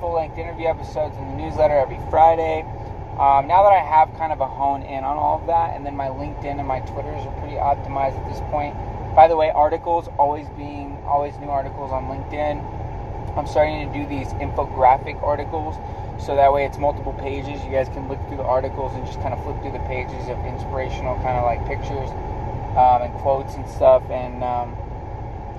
full-length 0.00 0.36
interview 0.36 0.66
episodes 0.66 1.16
in 1.16 1.28
the 1.28 1.36
newsletter 1.36 1.74
every 1.78 1.98
Friday. 2.10 2.62
Um, 3.18 3.48
now 3.48 3.64
that 3.64 3.72
I 3.72 3.82
have 3.82 4.14
kind 4.18 4.32
of 4.32 4.40
a 4.40 4.46
hone 4.46 4.82
in 4.82 5.02
on 5.02 5.16
all 5.16 5.40
of 5.40 5.46
that, 5.48 5.74
and 5.74 5.84
then 5.84 5.96
my 5.96 6.06
LinkedIn 6.06 6.58
and 6.58 6.68
my 6.68 6.80
Twitters 6.80 7.24
are 7.26 7.34
pretty 7.40 7.56
optimized 7.56 8.14
at 8.14 8.28
this 8.30 8.40
point, 8.50 8.76
by 9.18 9.26
the 9.26 9.34
way, 9.34 9.50
articles 9.50 10.06
always 10.16 10.46
being 10.50 10.96
always 11.04 11.36
new 11.40 11.50
articles 11.50 11.90
on 11.90 12.04
LinkedIn. 12.04 12.62
I'm 13.36 13.48
starting 13.48 13.90
to 13.90 13.92
do 13.92 14.06
these 14.06 14.28
infographic 14.34 15.20
articles 15.24 15.74
so 16.24 16.36
that 16.36 16.52
way 16.52 16.64
it's 16.64 16.78
multiple 16.78 17.12
pages. 17.14 17.64
You 17.64 17.72
guys 17.72 17.88
can 17.88 18.06
look 18.06 18.20
through 18.28 18.36
the 18.36 18.44
articles 18.44 18.94
and 18.94 19.04
just 19.04 19.18
kind 19.18 19.34
of 19.34 19.42
flip 19.42 19.60
through 19.60 19.72
the 19.72 19.84
pages 19.90 20.28
of 20.28 20.38
inspirational 20.46 21.16
kind 21.16 21.34
of 21.34 21.42
like 21.42 21.58
pictures 21.66 22.08
um, 22.78 23.02
and 23.02 23.12
quotes 23.14 23.56
and 23.56 23.68
stuff. 23.68 24.04
And 24.08 24.44
um, 24.44 24.76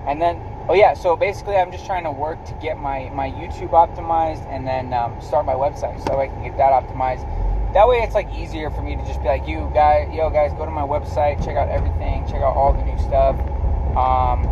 and 0.08 0.22
then 0.22 0.40
oh 0.70 0.74
yeah, 0.74 0.94
so 0.94 1.18
basically 1.18 1.58
I'm 1.58 1.70
just 1.70 1.86
trying 1.86 2.06
to 2.06 2.12
work 2.12 2.40
to 2.46 2.54
get 2.64 2.78
my 2.78 3.10
my 3.10 3.30
YouTube 3.30 3.72
optimized 3.72 4.48
and 4.48 4.66
then 4.66 4.94
um, 4.94 5.20
start 5.20 5.46
my 5.46 5.60
website 5.60 6.00
so 6.08 6.18
I 6.18 6.28
can 6.28 6.42
get 6.44 6.56
that 6.56 6.72
optimized 6.72 7.28
that 7.74 7.88
way 7.88 7.98
it's 7.98 8.16
like 8.16 8.32
easier 8.34 8.70
for 8.70 8.82
me 8.82 8.96
to 8.96 9.06
just 9.06 9.22
be 9.22 9.28
like 9.28 9.48
you 9.48 9.70
guys 9.74 10.10
yo 10.14 10.30
guys 10.30 10.52
go 10.54 10.66
to 10.66 10.72
my 10.72 10.82
website 10.82 11.38
check 11.44 11.56
out 11.56 11.70
everything 11.70 12.26
check 12.26 12.42
out 12.42 12.56
all 12.56 12.74
the 12.74 12.84
new 12.84 12.98
stuff 12.98 13.36
um, 13.96 14.46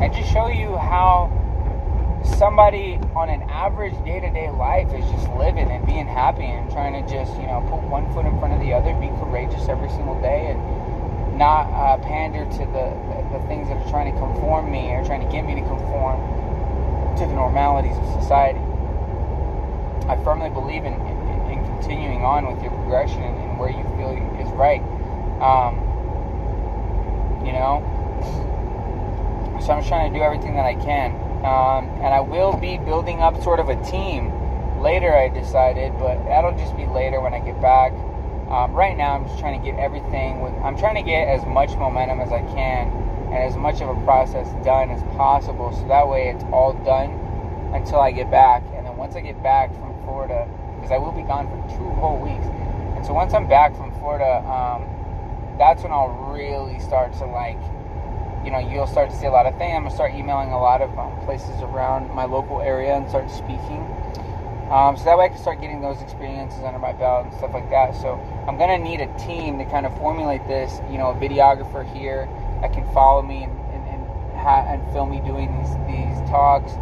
and 0.00 0.12
just 0.14 0.32
show 0.32 0.48
you 0.48 0.76
how 0.76 1.30
somebody 2.38 2.98
on 3.16 3.28
an 3.28 3.42
average 3.50 3.92
day-to-day 4.04 4.48
life 4.50 4.88
is 4.94 5.04
just 5.10 5.28
living 5.34 5.70
and 5.70 5.84
being 5.86 6.06
happy 6.06 6.44
and 6.44 6.70
trying 6.70 6.92
to 6.92 7.02
just 7.10 7.34
you 7.40 7.46
know 7.46 7.60
put 7.68 7.82
one 7.90 8.06
foot 8.14 8.24
in 8.24 8.38
front 8.38 8.54
of 8.54 8.60
the 8.60 8.72
other 8.72 8.94
be 9.00 9.08
courageous 9.20 9.68
every 9.68 9.88
single 9.90 10.18
day 10.22 10.52
and 10.52 10.60
not 11.36 11.66
uh, 11.72 11.98
pander 11.98 12.44
to 12.44 12.64
the, 12.70 12.86
the, 13.08 13.38
the 13.38 13.40
things 13.48 13.68
that 13.68 13.76
are 13.76 13.90
trying 13.90 14.12
to 14.12 14.18
conform 14.18 14.70
me 14.70 14.92
or 14.92 15.04
trying 15.04 15.24
to 15.24 15.30
get 15.32 15.42
me 15.42 15.54
to 15.54 15.62
conform 15.62 16.20
to 17.16 17.24
the 17.26 17.34
normalities 17.34 17.96
of 17.96 18.22
society. 18.22 18.60
I 20.08 20.18
firmly 20.24 20.50
believe 20.50 20.84
in, 20.84 20.92
in 20.92 21.11
continuing 21.82 22.22
on 22.22 22.46
with 22.46 22.62
your 22.62 22.70
progression 22.70 23.22
and, 23.22 23.58
where 23.58 23.70
you 23.70 23.82
feel 23.98 24.14
is 24.38 24.50
right. 24.54 24.82
Um, 25.42 25.78
you 27.44 27.52
know, 27.52 27.82
so 29.60 29.72
I'm 29.72 29.84
trying 29.84 30.12
to 30.12 30.18
do 30.18 30.22
everything 30.22 30.54
that 30.54 30.64
I 30.64 30.74
can. 30.74 31.12
Um, 31.44 31.90
and 31.98 32.14
I 32.14 32.20
will 32.20 32.56
be 32.56 32.78
building 32.78 33.20
up 33.20 33.42
sort 33.42 33.58
of 33.58 33.68
a 33.68 33.76
team 33.84 34.30
later, 34.80 35.12
I 35.12 35.28
decided, 35.28 35.92
but 35.98 36.24
that'll 36.24 36.56
just 36.56 36.76
be 36.76 36.86
later 36.86 37.20
when 37.20 37.34
I 37.34 37.40
get 37.40 37.60
back. 37.60 37.92
Um, 38.50 38.72
right 38.74 38.96
now, 38.96 39.14
I'm 39.14 39.26
just 39.26 39.38
trying 39.38 39.60
to 39.60 39.64
get 39.64 39.78
everything. 39.78 40.40
With, 40.40 40.54
I'm 40.62 40.76
trying 40.76 40.96
to 40.96 41.02
get 41.02 41.26
as 41.28 41.44
much 41.46 41.74
momentum 41.76 42.20
as 42.20 42.32
I 42.32 42.42
can 42.54 42.88
and 43.32 43.42
as 43.42 43.56
much 43.56 43.80
of 43.80 43.88
a 43.88 44.04
process 44.04 44.46
done 44.64 44.90
as 44.90 45.02
possible, 45.16 45.72
so 45.72 45.86
that 45.88 46.06
way 46.08 46.28
it's 46.28 46.44
all 46.52 46.74
done 46.84 47.10
until 47.74 48.00
I 48.00 48.12
get 48.12 48.30
back. 48.30 48.62
And 48.74 48.86
then 48.86 48.96
once 48.96 49.14
I 49.16 49.20
get 49.20 49.42
back 49.42 49.72
from 49.74 49.94
Florida, 50.04 50.48
because 50.82 50.90
I 50.90 50.98
will 50.98 51.14
be 51.14 51.22
gone 51.22 51.46
for 51.46 51.62
two 51.78 51.88
whole 52.02 52.18
weeks, 52.18 52.46
and 52.98 53.06
so 53.06 53.14
once 53.14 53.32
I'm 53.32 53.46
back 53.46 53.76
from 53.78 53.94
Florida, 54.02 54.42
um, 54.42 54.90
that's 55.58 55.82
when 55.82 55.92
I'll 55.92 56.34
really 56.34 56.80
start 56.80 57.14
to 57.14 57.26
like 57.26 57.62
you 58.44 58.50
know, 58.50 58.58
you'll 58.58 58.86
start 58.86 59.10
to 59.10 59.16
see 59.16 59.26
a 59.26 59.30
lot 59.30 59.46
of 59.46 59.56
things. 59.58 59.74
I'm 59.76 59.84
gonna 59.84 59.94
start 59.94 60.12
emailing 60.14 60.50
a 60.50 60.58
lot 60.58 60.82
of 60.82 60.90
um, 60.98 61.14
places 61.24 61.62
around 61.62 62.10
my 62.14 62.24
local 62.24 62.60
area 62.60 62.94
and 62.94 63.08
start 63.08 63.30
speaking. 63.30 63.86
Um, 64.70 64.96
so 64.96 65.04
that 65.04 65.18
way 65.18 65.26
I 65.26 65.28
can 65.28 65.38
start 65.38 65.60
getting 65.60 65.80
those 65.80 66.00
experiences 66.02 66.62
under 66.64 66.78
my 66.78 66.92
belt 66.92 67.26
and 67.26 67.34
stuff 67.34 67.52
like 67.54 67.68
that. 67.70 67.94
So 67.94 68.18
I'm 68.48 68.58
gonna 68.58 68.78
need 68.78 69.00
a 69.00 69.10
team 69.18 69.58
to 69.58 69.64
kind 69.66 69.86
of 69.86 69.96
formulate 69.98 70.46
this. 70.48 70.80
You 70.90 70.98
know, 70.98 71.10
a 71.10 71.14
videographer 71.14 71.86
here 71.94 72.28
that 72.62 72.72
can 72.72 72.84
follow 72.92 73.22
me 73.22 73.44
and 73.44 73.52
and, 73.70 73.84
and, 73.86 74.02
ha- 74.36 74.66
and 74.68 74.82
film 74.92 75.10
me 75.10 75.20
doing 75.20 75.52
these 75.58 75.76
these 75.86 76.18
talks. 76.28 76.72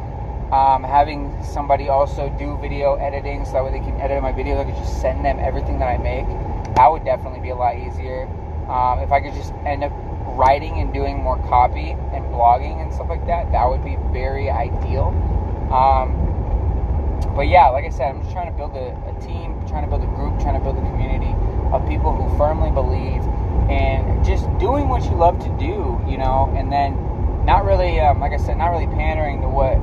Um, 0.52 0.82
having 0.82 1.42
somebody 1.44 1.88
also 1.88 2.28
do 2.36 2.58
video 2.60 2.96
editing 2.96 3.44
so 3.44 3.52
that 3.52 3.64
way 3.64 3.70
they 3.70 3.84
can 3.84 4.00
edit 4.00 4.20
my 4.20 4.32
videos. 4.32 4.58
I 4.58 4.64
could 4.64 4.74
just 4.74 5.00
send 5.00 5.24
them 5.24 5.38
everything 5.38 5.78
that 5.78 5.86
I 5.86 5.96
make. 5.98 6.26
That 6.74 6.90
would 6.90 7.04
definitely 7.04 7.40
be 7.40 7.50
a 7.50 7.54
lot 7.54 7.78
easier. 7.78 8.26
Um, 8.68 8.98
if 8.98 9.12
I 9.12 9.20
could 9.20 9.34
just 9.34 9.52
end 9.64 9.84
up 9.84 9.92
writing 10.36 10.80
and 10.80 10.92
doing 10.92 11.22
more 11.22 11.38
copy 11.48 11.90
and 11.90 12.24
blogging 12.34 12.82
and 12.82 12.92
stuff 12.92 13.08
like 13.08 13.26
that, 13.26 13.52
that 13.52 13.68
would 13.68 13.84
be 13.84 13.96
very 14.12 14.50
ideal. 14.50 15.14
Um, 15.70 16.30
but 17.36 17.46
yeah, 17.46 17.68
like 17.68 17.84
I 17.84 17.90
said, 17.90 18.10
I'm 18.10 18.20
just 18.22 18.32
trying 18.32 18.50
to 18.50 18.56
build 18.56 18.74
a, 18.74 18.90
a, 19.06 19.14
team, 19.20 19.54
trying 19.68 19.84
to 19.84 19.88
build 19.88 20.02
a 20.02 20.10
group, 20.18 20.40
trying 20.40 20.58
to 20.58 20.60
build 20.60 20.76
a 20.78 20.82
community 20.82 21.30
of 21.70 21.86
people 21.86 22.10
who 22.10 22.26
firmly 22.36 22.70
believe 22.70 23.22
in 23.70 24.24
just 24.24 24.50
doing 24.58 24.88
what 24.88 25.04
you 25.04 25.14
love 25.14 25.38
to 25.38 25.50
do, 25.58 26.00
you 26.10 26.18
know, 26.18 26.52
and 26.56 26.72
then 26.72 26.98
not 27.44 27.64
really, 27.64 28.00
um, 28.00 28.18
like 28.18 28.32
I 28.32 28.36
said, 28.36 28.58
not 28.58 28.70
really 28.70 28.88
pandering 28.88 29.40
to 29.42 29.48
what 29.48 29.78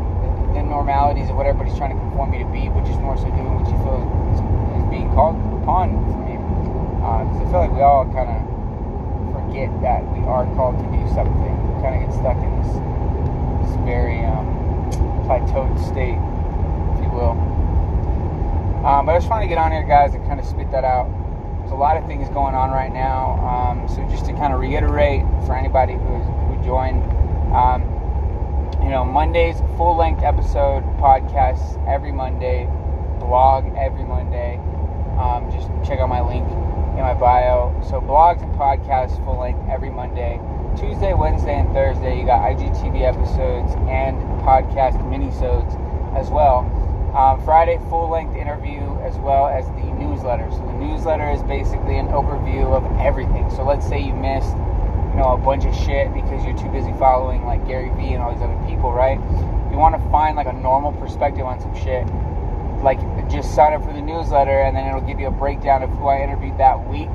the 0.58 0.64
normalities 0.64 1.30
of 1.30 1.36
what 1.36 1.46
everybody's 1.46 1.78
trying 1.78 1.94
to 1.94 2.00
conform 2.02 2.32
me 2.32 2.40
to 2.42 2.50
be, 2.50 2.70
but 2.70 2.84
just 2.86 3.00
more 3.00 3.18
so 3.18 3.30
doing 3.30 3.54
what 3.54 3.70
you 3.70 3.78
feel 3.86 4.02
is, 4.34 4.42
is 4.42 4.86
being 4.90 5.10
called 5.14 5.38
upon 5.62 5.94
for 6.10 6.20
me. 6.26 6.36
Because 6.98 7.38
uh, 7.38 7.46
I 7.46 7.52
feel 7.54 7.62
like 7.62 7.74
we 7.78 7.82
all 7.86 8.06
kind 8.10 8.30
of 8.34 8.42
forget 9.32 9.70
that 9.86 10.02
we 10.12 10.26
are 10.26 10.50
called 10.58 10.82
to 10.82 10.88
do 10.90 11.02
something. 11.14 11.54
We 11.70 11.82
kind 11.86 11.94
of 11.96 12.10
get 12.10 12.12
stuck 12.18 12.38
in 12.42 12.52
this 12.62 12.74
this 13.64 13.74
very 13.86 14.26
um, 14.26 14.50
plateaued 15.30 15.78
state, 15.86 16.18
if 16.18 17.06
you 17.06 17.10
will. 17.14 17.38
Um, 18.86 19.06
but 19.06 19.14
I 19.14 19.18
just 19.18 19.30
wanted 19.30 19.46
to 19.46 19.50
get 19.50 19.58
on 19.58 19.72
here, 19.72 19.84
guys, 19.84 20.14
and 20.14 20.26
kind 20.26 20.40
of 20.40 20.46
spit 20.46 20.72
that 20.72 20.84
out. 20.84 21.10
There's 21.60 21.72
a 21.72 21.76
lot 21.76 21.98
of 21.98 22.06
things 22.08 22.30
going 22.30 22.56
on 22.56 22.72
right 22.72 22.92
now. 22.92 23.38
Um, 23.44 23.88
so 23.88 24.02
just 24.10 24.26
to 24.26 24.34
kind 24.34 24.54
of 24.54 24.60
reiterate 24.60 25.22
for 25.46 25.56
anybody 25.56 25.94
who 25.94 26.18
who 26.50 26.64
joined, 26.64 27.04
um, 27.54 27.84
you 28.88 28.94
know, 28.94 29.04
Mondays 29.04 29.60
full 29.76 29.98
length 29.98 30.24
episode 30.24 30.82
podcasts 30.96 31.76
every 31.86 32.14
Monday, 32.14 32.72
blog 33.20 33.68
every 33.76 34.06
Monday. 34.06 34.56
Um, 35.20 35.52
just 35.52 35.68
check 35.84 36.00
out 36.00 36.08
my 36.08 36.22
link 36.22 36.48
in 36.96 37.04
my 37.04 37.14
bio. 37.14 37.76
So 37.84 38.00
blogs 38.00 38.42
and 38.42 38.56
podcasts 38.56 39.22
full 39.26 39.40
length 39.42 39.60
every 39.70 39.90
Monday. 39.90 40.40
Tuesday, 40.80 41.14
Wednesday, 41.14 41.60
and 41.60 41.68
Thursday, 41.74 42.18
you 42.18 42.26
got 42.26 42.40
IGTV 42.48 43.04
episodes 43.04 43.76
and 43.92 44.16
podcast 44.48 44.96
minisodes 45.04 45.76
as 46.16 46.30
well. 46.30 46.64
Um, 47.14 47.44
Friday, 47.44 47.80
full 47.90 48.10
length 48.10 48.38
interview 48.38 48.80
as 49.04 49.18
well 49.18 49.50
as 49.50 49.68
the 49.76 49.92
newsletter. 50.00 50.48
So 50.50 50.64
the 50.64 50.80
newsletter 50.80 51.30
is 51.30 51.44
basically 51.44 51.98
an 51.98 52.08
overview 52.08 52.72
of 52.72 52.88
everything. 53.02 53.50
So 53.50 53.66
let's 53.66 53.86
say 53.86 54.00
you 54.00 54.14
missed, 54.14 54.56
know, 55.18 55.34
a 55.34 55.38
bunch 55.38 55.66
of 55.66 55.76
shit 55.76 56.14
because 56.14 56.46
you're 56.46 56.58
too 56.58 56.70
busy 56.70 56.94
following 56.98 57.44
like 57.44 57.66
Gary 57.68 57.90
Vee 57.98 58.14
and 58.14 58.24
all 58.24 58.34
these 58.34 58.42
other 58.42 58.58
people, 58.70 58.94
right? 58.94 59.18
You 59.72 59.78
want 59.78 60.02
to 60.02 60.10
find 60.10 60.38
like 60.38 60.48
a 60.48 60.54
normal 60.54 60.94
perspective 60.94 61.46
on 61.46 61.60
some 61.60 61.76
shit 61.76 62.06
like 62.84 63.00
just 63.30 63.56
sign 63.56 63.74
up 63.74 63.84
for 63.84 63.94
the 63.94 64.02
newsletter 64.02 64.62
and 64.62 64.76
then 64.76 64.88
it'll 64.88 65.02
give 65.02 65.20
you 65.20 65.28
a 65.28 65.32
breakdown 65.32 65.82
of 65.82 65.90
who 65.98 66.08
I 66.08 66.22
interviewed 66.22 66.58
that 66.60 66.78
week 66.88 67.10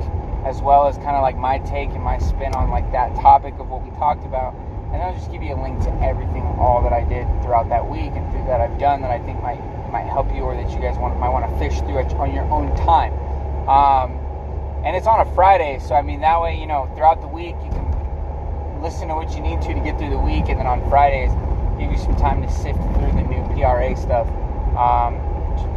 as 0.45 0.61
well 0.61 0.87
as 0.87 0.97
kind 0.97 1.15
of 1.15 1.21
like 1.21 1.37
my 1.37 1.59
take 1.59 1.89
and 1.91 2.03
my 2.03 2.17
spin 2.19 2.53
on 2.53 2.69
like 2.69 2.91
that 2.91 3.15
topic 3.15 3.55
of 3.59 3.69
what 3.69 3.83
we 3.83 3.89
talked 3.91 4.25
about 4.25 4.53
and 4.91 5.01
I'll 5.01 5.13
just 5.13 5.31
give 5.31 5.41
you 5.41 5.55
a 5.55 5.59
link 5.61 5.79
to 5.83 5.91
everything 6.03 6.43
all 6.59 6.83
that 6.83 6.91
I 6.91 7.07
did 7.07 7.25
throughout 7.41 7.69
that 7.69 7.87
week 7.87 8.11
and 8.11 8.29
through 8.31 8.45
that 8.45 8.59
I've 8.59 8.77
done 8.77 9.01
that 9.01 9.11
I 9.11 9.19
think 9.23 9.41
might 9.41 9.63
might 9.89 10.05
help 10.05 10.33
you 10.35 10.41
or 10.41 10.55
that 10.55 10.69
you 10.71 10.79
guys 10.81 10.97
want 10.97 11.17
might 11.19 11.29
want 11.29 11.47
to 11.47 11.53
fish 11.57 11.79
through 11.79 12.03
on 12.19 12.33
your 12.33 12.45
own 12.51 12.75
time 12.75 13.13
um, 13.69 14.19
and 14.83 14.95
it's 14.95 15.07
on 15.07 15.25
a 15.25 15.35
Friday 15.35 15.79
so 15.79 15.95
I 15.95 16.01
mean 16.01 16.21
that 16.21 16.41
way 16.41 16.59
you 16.59 16.67
know 16.67 16.91
throughout 16.95 17.21
the 17.21 17.27
week 17.27 17.55
you 17.63 17.71
can 17.71 17.83
listen 18.83 19.07
to 19.07 19.15
what 19.15 19.33
you 19.33 19.39
need 19.39 19.61
to 19.61 19.73
to 19.73 19.79
get 19.79 19.97
through 19.97 20.11
the 20.11 20.19
week. 20.19 20.51
And 20.51 20.59
then 20.59 20.67
on 20.67 20.83
Fridays 20.89 21.31
give 21.79 21.89
you 21.89 21.97
some 21.97 22.15
time 22.17 22.43
to 22.43 22.51
sift 22.51 22.77
through 22.77 23.15
the 23.15 23.23
new 23.23 23.41
PRA 23.55 23.95
stuff 23.95 24.27
um, 24.77 25.15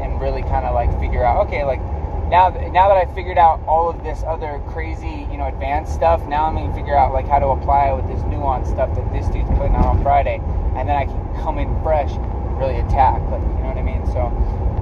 and 0.03 0.21
really 0.21 0.43
kind 0.43 0.67
of 0.67 0.75
like 0.75 0.91
figure 1.01 1.25
out 1.25 1.47
okay 1.47 1.65
like 1.65 1.81
now 2.29 2.51
now 2.75 2.89
that 2.91 2.99
I 2.99 3.07
figured 3.15 3.39
out 3.39 3.63
all 3.67 3.89
of 3.89 4.03
this 4.03 4.23
other 4.27 4.61
crazy 4.69 5.27
you 5.31 5.39
know 5.39 5.47
advanced 5.47 5.95
stuff 5.95 6.27
now 6.27 6.45
I'm 6.45 6.55
gonna 6.55 6.75
figure 6.75 6.97
out 6.97 7.15
like 7.15 7.27
how 7.27 7.39
to 7.39 7.47
apply 7.47 7.91
it 7.91 7.97
with 7.97 8.09
this 8.09 8.21
nuanced 8.27 8.73
stuff 8.75 8.95
that 8.97 9.07
this 9.15 9.27
dude's 9.29 9.49
putting 9.57 9.77
out 9.77 9.87
on 9.87 10.03
Friday. 10.03 10.43
And 10.75 10.89
then 10.89 10.97
I 10.97 11.07
can 11.07 11.17
come 11.41 11.59
in 11.59 11.71
fresh 11.83 12.11
and 12.11 12.59
really 12.59 12.77
attack 12.77 13.23
like 13.31 13.41
you 13.41 13.63
know 13.63 13.71
what 13.71 13.79
I 13.79 13.87
mean? 13.87 14.05
So 14.13 14.27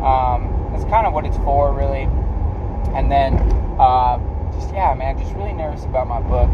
um, 0.02 0.72
that's 0.72 0.84
kind 0.90 1.06
of 1.06 1.12
what 1.12 1.26
it's 1.26 1.36
for 1.44 1.72
really. 1.74 2.08
And 2.96 3.10
then 3.10 3.36
uh, 3.78 4.18
just 4.52 4.72
yeah 4.72 4.94
man 4.94 5.18
just 5.18 5.34
really 5.34 5.52
nervous 5.52 5.84
about 5.84 6.06
my 6.06 6.20
book 6.20 6.50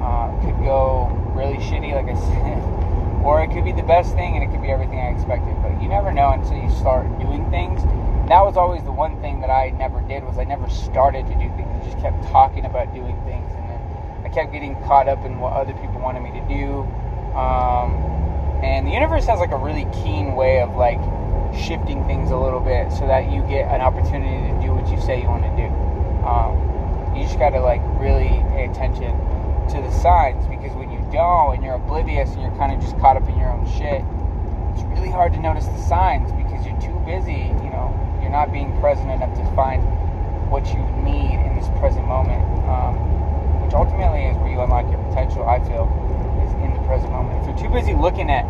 uh, 0.00 0.28
could 0.44 0.58
go 0.64 1.08
really 1.34 1.58
shitty 1.58 1.94
like 1.94 2.06
I 2.06 2.18
said 2.34 2.84
or 3.24 3.42
it 3.42 3.50
could 3.50 3.64
be 3.64 3.72
the 3.72 3.82
best 3.82 4.14
thing 4.14 4.36
and 4.36 4.44
it 4.44 4.52
could 4.52 4.60
be 4.60 4.70
everything 4.70 5.00
I 5.00 5.08
expected. 5.08 5.56
But 5.62 5.80
you 5.80 5.88
never 5.88 6.12
know 6.12 6.30
until 6.30 6.60
you 6.60 6.70
start 6.70 7.08
doing 7.18 7.48
things. 7.50 7.82
That 8.28 8.44
was 8.44 8.56
always 8.56 8.84
the 8.84 8.92
one 8.92 9.20
thing 9.20 9.40
that 9.40 9.50
I 9.50 9.70
never 9.70 10.00
did 10.02 10.24
was 10.24 10.38
I 10.38 10.44
never 10.44 10.68
started 10.68 11.26
to 11.26 11.34
do 11.34 11.48
things. 11.56 11.68
I 11.72 11.84
just 11.84 11.98
kept 12.00 12.22
talking 12.28 12.64
about 12.64 12.92
doing 12.94 13.16
things, 13.24 13.48
and 13.56 13.68
then 13.68 13.80
I 14.24 14.28
kept 14.28 14.52
getting 14.52 14.76
caught 14.84 15.08
up 15.08 15.24
in 15.24 15.40
what 15.40 15.52
other 15.52 15.72
people 15.72 16.00
wanted 16.00 16.20
me 16.20 16.32
to 16.32 16.44
do. 16.48 16.84
Um, 17.32 17.96
and 18.62 18.86
the 18.86 18.92
universe 18.92 19.26
has 19.26 19.40
like 19.40 19.52
a 19.52 19.58
really 19.58 19.88
keen 20.04 20.36
way 20.36 20.60
of 20.60 20.76
like 20.76 21.00
shifting 21.56 22.04
things 22.04 22.30
a 22.30 22.36
little 22.36 22.60
bit 22.60 22.92
so 22.92 23.06
that 23.06 23.32
you 23.32 23.40
get 23.48 23.72
an 23.72 23.80
opportunity 23.80 24.52
to 24.52 24.60
do 24.60 24.72
what 24.72 24.88
you 24.88 25.00
say 25.00 25.20
you 25.20 25.28
want 25.28 25.44
to 25.44 25.56
do. 25.56 25.83
Um, 26.24 27.14
you 27.16 27.22
just 27.24 27.38
got 27.38 27.50
to 27.50 27.60
like 27.60 27.80
really 28.00 28.42
pay 28.56 28.66
attention 28.66 29.12
to 29.70 29.80
the 29.80 29.90
signs 29.90 30.46
because 30.46 30.74
when 30.76 30.90
you 30.90 31.00
don't 31.12 31.56
and 31.56 31.64
you're 31.64 31.76
oblivious 31.76 32.30
and 32.32 32.42
you're 32.42 32.56
kind 32.56 32.72
of 32.72 32.80
just 32.80 32.98
caught 32.98 33.16
up 33.16 33.28
in 33.28 33.38
your 33.38 33.50
own 33.50 33.64
shit, 33.68 34.02
it's 34.74 34.82
really 34.90 35.10
hard 35.10 35.32
to 35.32 35.40
notice 35.40 35.66
the 35.66 35.82
signs 35.84 36.32
because 36.32 36.64
you're 36.66 36.80
too 36.80 36.96
busy. 37.06 37.54
You 37.62 37.70
know, 37.70 37.92
you're 38.20 38.32
not 38.32 38.52
being 38.52 38.72
present 38.80 39.10
enough 39.10 39.32
to 39.36 39.44
find 39.54 39.84
what 40.50 40.66
you 40.72 40.80
need 41.04 41.38
in 41.44 41.56
this 41.56 41.68
present 41.78 42.06
moment, 42.06 42.42
um, 42.66 42.96
which 43.62 43.72
ultimately 43.72 44.26
is 44.26 44.36
where 44.38 44.50
you 44.50 44.60
unlock 44.60 44.90
your 44.90 45.02
potential. 45.08 45.46
I 45.46 45.60
feel 45.62 45.86
is 46.44 46.52
in 46.60 46.74
the 46.74 46.82
present 46.88 47.12
moment. 47.12 47.40
If 47.40 47.54
you're 47.54 47.68
too 47.68 47.72
busy 47.72 47.94
looking 47.94 48.28
at 48.30 48.44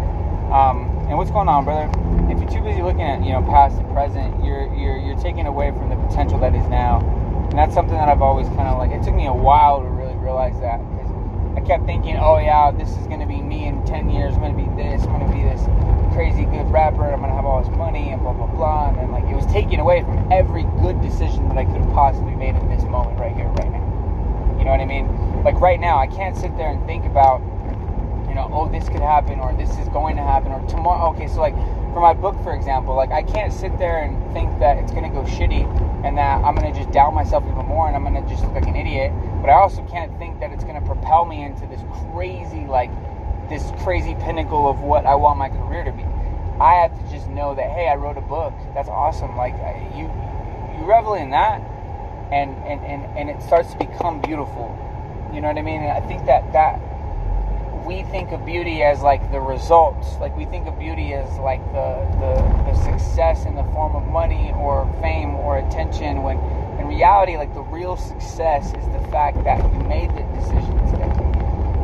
um, 0.53 0.95
and 1.09 1.19
what's 1.19 1.31
going 1.31 1.49
on, 1.49 1.65
brother? 1.65 1.91
If 2.31 2.41
you're 2.41 2.51
too 2.51 2.63
busy 2.63 2.81
looking 2.81 3.03
at 3.03 3.25
you 3.25 3.33
know 3.33 3.43
past 3.43 3.77
and 3.77 3.89
present, 3.93 4.45
you're 4.45 4.73
you're 4.75 4.97
you're 4.97 5.19
taking 5.19 5.47
away 5.47 5.71
from 5.73 5.91
the 5.91 5.97
potential 5.97 6.39
that 6.41 6.55
is 6.55 6.67
now, 6.69 7.01
and 7.55 7.63
that's 7.63 7.73
something 7.73 7.95
that 7.95 8.09
I've 8.09 8.21
always 8.21 8.49
kind 8.59 8.67
of 8.67 8.79
like. 8.79 8.91
It 8.91 9.05
took 9.05 9.15
me 9.15 9.29
a 9.29 9.33
while 9.33 9.79
to 9.79 9.87
really 9.87 10.17
realize 10.19 10.59
that 10.59 10.83
I 11.55 11.61
kept 11.61 11.87
thinking, 11.87 12.17
oh 12.19 12.39
yeah, 12.43 12.73
this 12.73 12.91
is 12.91 13.07
gonna 13.07 13.29
be 13.31 13.41
me 13.41 13.69
in 13.69 13.79
ten 13.87 14.11
years. 14.11 14.35
I'm 14.35 14.41
gonna 14.41 14.59
be 14.59 14.67
this. 14.75 15.07
I'm 15.07 15.23
gonna 15.23 15.31
be 15.31 15.47
this 15.47 15.63
crazy 16.19 16.51
good 16.51 16.67
rapper. 16.67 17.07
I'm 17.07 17.21
gonna 17.21 17.33
have 17.33 17.45
all 17.45 17.63
this 17.63 17.71
money 17.79 18.11
and 18.11 18.21
blah 18.23 18.33
blah 18.33 18.49
blah. 18.49 18.89
And 18.89 18.99
then 18.99 19.13
like 19.13 19.23
it 19.31 19.37
was 19.37 19.47
taken 19.47 19.79
away 19.79 20.03
from 20.03 20.33
every 20.33 20.65
good 20.83 21.01
decision 21.01 21.47
that 21.47 21.57
I 21.57 21.65
could 21.65 21.79
have 21.79 21.95
possibly 21.95 22.35
made 22.35 22.57
in 22.59 22.69
this 22.69 22.83
moment 22.91 23.21
right 23.21 23.37
here, 23.37 23.47
right 23.47 23.71
now. 23.71 23.87
You 24.59 24.65
know 24.67 24.73
what 24.75 24.81
I 24.81 24.87
mean? 24.87 25.07
Like 25.45 25.61
right 25.61 25.79
now, 25.79 25.97
I 25.97 26.09
can't 26.09 26.37
sit 26.37 26.57
there 26.57 26.75
and 26.75 26.85
think 26.87 27.05
about, 27.07 27.39
you 28.27 28.35
know, 28.35 28.51
oh 28.51 28.67
this 28.67 28.89
could 28.89 28.99
happen 28.99 29.39
or 29.39 29.55
this 29.55 29.71
is 29.79 29.87
going 29.95 30.17
to 30.17 30.27
happen 30.27 30.51
or 30.51 30.59
tomorrow. 30.67 31.15
Okay, 31.15 31.29
so 31.29 31.39
like 31.39 31.55
for 31.95 32.01
my 32.01 32.13
book, 32.13 32.35
for 32.43 32.53
example, 32.53 32.97
like 32.97 33.13
I 33.13 33.23
can't 33.23 33.53
sit 33.53 33.79
there 33.79 34.03
and 34.03 34.19
think 34.35 34.59
that 34.59 34.79
it's 34.79 34.91
gonna 34.91 35.09
go 35.09 35.23
shitty 35.23 35.65
and 36.05 36.19
that 36.19 36.45
I'm 36.45 36.57
gonna 36.57 36.75
just 36.75 36.91
doubt 36.91 37.15
myself 37.15 37.45
even 37.45 37.65
more 37.67 37.87
and 37.87 37.95
I'm 37.95 38.03
gonna 38.03 38.29
just 38.29 38.43
look 38.43 38.53
like 38.55 38.67
an 38.67 38.75
idiot. 38.75 39.13
But 39.41 39.49
I 39.49 39.55
also 39.55 39.87
can't 39.87 40.11
think 40.19 40.41
that 40.41 40.51
it's 40.51 40.65
gonna 40.65 40.85
propel 40.85 41.25
me 41.25 41.45
into 41.45 41.67
this 41.67 41.81
crazy, 42.11 42.67
like 42.67 42.91
this 43.49 43.71
crazy 43.85 44.17
pinnacle 44.17 44.69
of 44.69 44.81
what 44.81 45.07
I 45.07 45.15
want 45.15 45.39
my 45.39 45.49
career 45.49 45.85
to 45.85 45.93
be. 45.93 46.03
I 46.61 46.83
have 46.83 46.99
to 46.99 47.11
just 47.15 47.29
know 47.29 47.55
that 47.55 47.71
hey, 47.71 47.87
I 47.87 47.95
wrote 47.95 48.19
a 48.19 48.27
book. 48.27 48.55
That's 48.75 48.89
awesome. 48.89 49.37
Like 49.37 49.55
you, 49.95 50.11
you 50.77 50.85
revel 50.85 51.15
in 51.15 51.31
that, 51.31 51.61
and 52.33 52.57
and 52.67 52.81
and 52.83 53.05
and 53.17 53.31
it 53.31 53.41
starts 53.41 53.71
to 53.73 53.79
become 53.79 54.21
beautiful. 54.21 54.75
You 55.33 55.41
know 55.41 55.49
what 55.49 55.59
I 55.59 55.63
mean? 55.63 55.83
And 55.83 55.93
I 55.93 56.01
think 56.07 56.27
that 56.27 56.53
that 56.55 56.81
we 57.85 58.03
think 58.05 58.33
of 58.33 58.45
beauty 58.47 58.83
as 58.83 59.01
like 59.03 59.31
the 59.31 59.41
results. 59.41 60.17
Like 60.19 60.37
we 60.37 60.47
think 60.47 60.67
of 60.67 60.79
beauty 60.79 61.13
as 61.13 61.39
like 61.39 61.61
the, 61.73 62.01
the, 62.19 62.73
the 62.73 62.75
success 62.75 63.45
in 63.45 63.55
the 63.55 63.65
form 63.65 63.95
of 63.95 64.07
money 64.07 64.53
or 64.57 64.91
fame 65.03 65.35
or 65.35 65.59
attention 65.59 66.23
when 66.23 66.39
in 66.81 66.87
reality 66.87 67.37
like 67.37 67.53
the 67.55 67.63
real 67.63 67.97
success 67.97 68.69
is 68.69 68.87
the 68.93 69.07
fact 69.13 69.45
that 69.45 69.61
you 69.73 69.79
made 69.81 70.09
the 70.17 70.25
decision 70.33 70.75
today. 70.89 71.13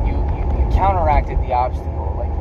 You, 0.09 0.17
you, 0.35 0.45
you 0.57 0.65
counteracted 0.73 1.39
the 1.41 1.53
obstacle. 1.53 2.17
Like 2.17 2.33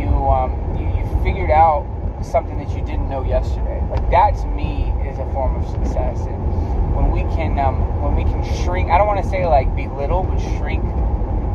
you, 0.00 0.08
um, 0.28 0.56
you 0.80 0.88
you 0.96 1.04
figured 1.22 1.50
out 1.50 1.84
something 2.22 2.56
that 2.58 2.70
you 2.70 2.82
didn't 2.84 3.10
know 3.10 3.22
yesterday. 3.24 3.84
Like 3.90 4.10
that 4.10 4.36
to 4.40 4.46
me 4.46 4.88
is 5.04 5.18
a 5.18 5.26
form 5.32 5.56
of 5.56 5.68
success. 5.68 6.20
And 6.20 6.96
when 6.96 7.10
we 7.10 7.20
can 7.36 7.58
um, 7.58 8.00
when 8.00 8.16
we 8.16 8.24
can 8.24 8.42
shrink 8.64 8.90
I 8.90 8.96
don't 8.96 9.06
want 9.06 9.22
to 9.22 9.28
say 9.28 9.44
like 9.46 9.68
belittle 9.76 10.22
but 10.24 10.38
shrink 10.56 10.82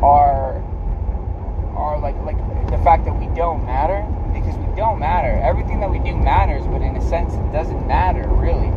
our 0.02 0.62
are 1.74 1.98
like 2.00 2.16
like 2.22 2.38
the 2.70 2.78
fact 2.78 3.04
that 3.04 3.14
we 3.18 3.26
don't 3.34 3.64
matter 3.64 4.06
because 4.32 4.56
we 4.56 4.68
don't 4.76 4.98
matter. 4.98 5.40
Everything 5.42 5.80
that 5.80 5.90
we 5.90 5.91
do 6.04 6.16
matters, 6.16 6.66
but 6.66 6.82
in 6.82 6.96
a 6.96 7.02
sense, 7.08 7.34
it 7.34 7.52
doesn't 7.52 7.86
matter 7.86 8.26
really. 8.28 8.70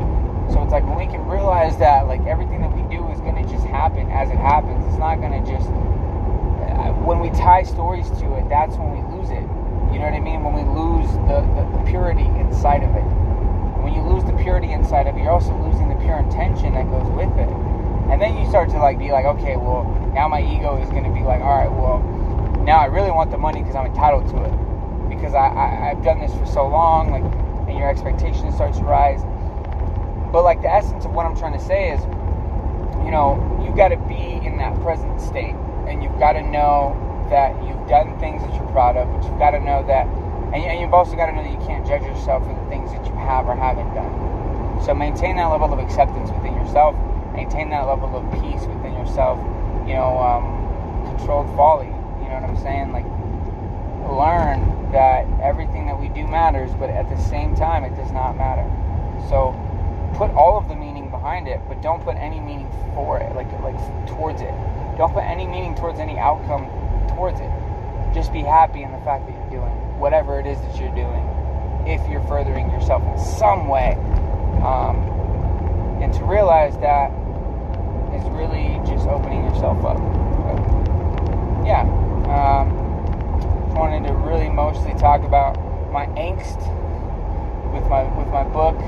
So 0.53 0.62
it's 0.62 0.72
like 0.72 0.86
when 0.86 0.98
we 0.98 1.08
can 1.08 1.25
realize 1.25 1.77
that 1.77 2.08
like 2.08 2.22
everything 2.25 2.62
that 2.62 2.74
we 2.74 2.84
do 2.94 3.08
is 3.10 3.20
going 3.22 3.36
to 3.36 3.48
just 3.50 3.65
happen 3.65 4.10
as 4.12 4.29
it 4.29 4.38
happens. 4.38 4.86
It's 4.88 5.01
not 5.01 5.17
going 5.17 5.34
to 5.34 5.44
just 5.50 5.67
uh, 5.70 6.94
when 7.01 7.20
we 7.20 7.29
tie 7.32 7.63
stories 7.63 8.10
to 8.22 8.25
it. 8.38 8.48
That's 8.50 8.77
when 8.77 8.94
we 8.94 9.01
lose 9.17 9.29
it. 9.34 9.46
You 9.94 9.98
know 10.01 10.12
what 10.12 10.17
I 10.17 10.20
mean? 10.20 10.44
When 10.44 10.53
we 10.53 10.65
lose 10.67 11.10
the, 11.25 11.41
the, 11.55 11.63
the 11.77 11.82
purity 11.89 12.27
inside 12.38 12.84
of 12.84 12.94
it. 12.94 13.08
When 13.82 13.94
you 13.94 14.01
lose 14.01 14.24
the 14.25 14.34
purity 14.34 14.72
inside 14.72 15.08
of 15.08 15.15
it, 15.15 15.22
you're 15.22 15.32
also 15.32 15.55
losing 15.65 15.89
the 15.89 15.96
pure 15.96 16.17
intention 16.17 16.74
that 16.74 16.89
goes 16.89 17.10
with 17.13 17.32
it. 17.38 17.50
And 18.10 18.22
then 18.22 18.38
you 18.38 18.50
start 18.50 18.70
to 18.70 18.77
like 18.77 19.00
be 19.00 19.12
like, 19.12 19.25
okay, 19.25 19.58
well, 19.58 19.86
now 20.13 20.27
my 20.27 20.41
ego 20.41 20.77
is 20.82 20.89
going 20.89 21.05
to 21.05 21.13
be 21.13 21.22
like, 21.22 21.41
all 21.41 21.58
right, 21.58 21.72
well, 21.72 22.01
now 22.65 22.77
I 22.77 22.86
really 22.86 23.12
want 23.12 23.32
the 23.32 23.38
money 23.38 23.62
because 23.62 23.75
I'm 23.75 23.86
entitled 23.86 24.29
to 24.29 24.38
it. 24.46 24.53
Because 25.15 25.34
I, 25.34 25.48
I, 25.48 25.91
I've 25.91 26.03
done 26.03 26.19
this 26.19 26.34
for 26.34 26.45
so 26.45 26.67
long, 26.67 27.12
like, 27.12 27.24
and 27.69 27.77
your 27.77 27.89
expectations 27.89 28.55
start 28.55 28.74
to 28.75 28.84
rise. 28.84 29.24
But 30.31 30.43
like 30.43 30.62
the 30.62 30.72
essence 30.72 31.05
of 31.05 31.12
what 31.12 31.25
I'm 31.25 31.36
trying 31.36 31.53
to 31.53 31.63
say 31.63 31.91
is, 31.91 32.01
you 33.03 33.12
know, 33.12 33.39
you've 33.63 33.75
got 33.75 33.89
to 33.89 33.98
be 34.07 34.41
in 34.45 34.57
that 34.57 34.79
present 34.81 35.22
state, 35.22 35.55
and 35.88 36.03
you've 36.03 36.17
got 36.19 36.34
to 36.34 36.43
know 36.43 36.93
that 37.29 37.55
you've 37.63 37.88
done 37.88 38.19
things 38.19 38.41
that 38.43 38.53
you're 38.53 38.69
proud 38.69 38.98
of, 38.98 39.07
but 39.10 39.24
you've 39.24 39.39
got 39.39 39.51
to 39.51 39.60
know 39.60 39.86
that, 39.88 40.07
and, 40.53 40.62
and 40.63 40.79
you've 40.81 40.93
also 40.93 41.15
got 41.15 41.27
to 41.27 41.34
know 41.34 41.43
that 41.43 41.51
you 41.51 41.63
can't 41.65 41.86
judge 41.86 42.03
yourself 42.03 42.43
for 42.43 42.53
the 42.53 42.67
things 42.69 42.91
that 42.91 43.05
you 43.05 43.13
have 43.15 43.48
or 43.48 43.55
haven't 43.55 43.93
done. 43.93 44.13
So 44.84 44.93
maintain 44.93 45.38
that 45.38 45.48
level 45.48 45.72
of 45.72 45.79
acceptance 45.79 46.29
within 46.31 46.53
yourself, 46.53 46.95
maintain 47.34 47.69
that 47.69 47.88
level 47.88 48.12
of 48.12 48.24
peace 48.41 48.67
within 48.67 48.93
yourself. 48.93 49.39
You 49.88 49.93
know, 49.93 50.17
um, 50.19 51.07
controlled 51.15 51.48
folly 51.55 51.93
you 52.25 52.31
know 52.34 52.41
what 52.41 52.57
I'm 52.57 52.57
saying? 52.57 52.89
Like, 52.89 53.05
learn 54.12 54.92
that 54.92 55.26
everything 55.42 55.86
that 55.88 56.00
we 56.00 56.10
do 56.10 56.28
matters, 56.28 56.72
but 56.80 56.90
at 56.90 57.10
the 57.10 57.18
same 57.18 57.56
time, 57.56 57.84
it 57.84 57.96
does 57.96 58.12
not 58.12 58.38
matter. 58.38 58.66
So, 59.30 59.54
put 60.16 60.32
all 60.32 60.58
of 60.58 60.68
the 60.68 60.76
meaning 60.76 61.10
behind 61.10 61.48
it, 61.48 61.60
but 61.68 61.82
don't 61.82 62.04
put 62.04 62.16
any 62.16 62.40
meaning 62.40 62.70
for 62.94 63.20
it, 63.20 63.36
like 63.36 63.52
like 63.62 63.78
towards 64.08 64.42
it. 64.42 64.54
Don't 64.98 65.14
put 65.14 65.24
any 65.24 65.46
meaning 65.46 65.76
towards 65.76 66.00
any 66.00 66.18
outcome 66.18 66.68
towards 67.10 67.40
it. 67.40 67.52
Just 68.14 68.32
be 68.32 68.42
happy 68.42 68.84
in 68.84 68.92
the 68.92 69.00
fact 69.00 69.28
that 69.28 69.34
you're 69.34 69.62
doing 69.62 69.86
whatever 69.98 70.40
it 70.40 70.46
is 70.46 70.60
that 70.60 70.78
you're 70.80 70.94
doing. 70.94 71.24
If 71.88 72.08
you're 72.10 72.26
furthering 72.28 72.70
yourself 72.72 73.04
in 73.04 73.18
some 73.38 73.68
way, 73.68 73.94
um, 74.64 74.98
and 76.02 76.14
to 76.14 76.24
realize 76.26 76.78
that 76.80 77.12
is 78.14 78.24
really 78.32 78.80
just 78.86 79.08
opening 79.08 79.44
yourself 79.46 79.84
up. 79.86 79.98
But, 79.98 80.58
yeah. 81.66 81.86
Um, 82.28 82.75
wanted 83.75 84.08
to 84.08 84.13
really 84.15 84.50
mostly 84.50 84.94
talk 84.96 85.24
about 85.24 85.60
my 85.91 86.08
angst 86.15 86.63
with 87.75 87.84
my 87.91 88.08
with 88.15 88.32
my 88.32 88.44
book, 88.48 88.79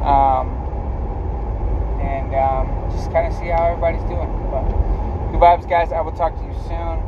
um, 0.00 0.48
and 2.00 2.32
um, 2.32 2.72
just 2.90 3.12
kind 3.12 3.28
of 3.28 3.32
see 3.36 3.52
how 3.52 3.68
everybody's 3.68 4.02
doing. 4.08 4.32
But 4.48 4.64
good 5.30 5.40
vibes, 5.40 5.68
guys. 5.68 5.92
I 5.92 6.00
will 6.00 6.16
talk 6.16 6.32
to 6.32 6.44
you 6.48 6.56
soon. 6.64 7.04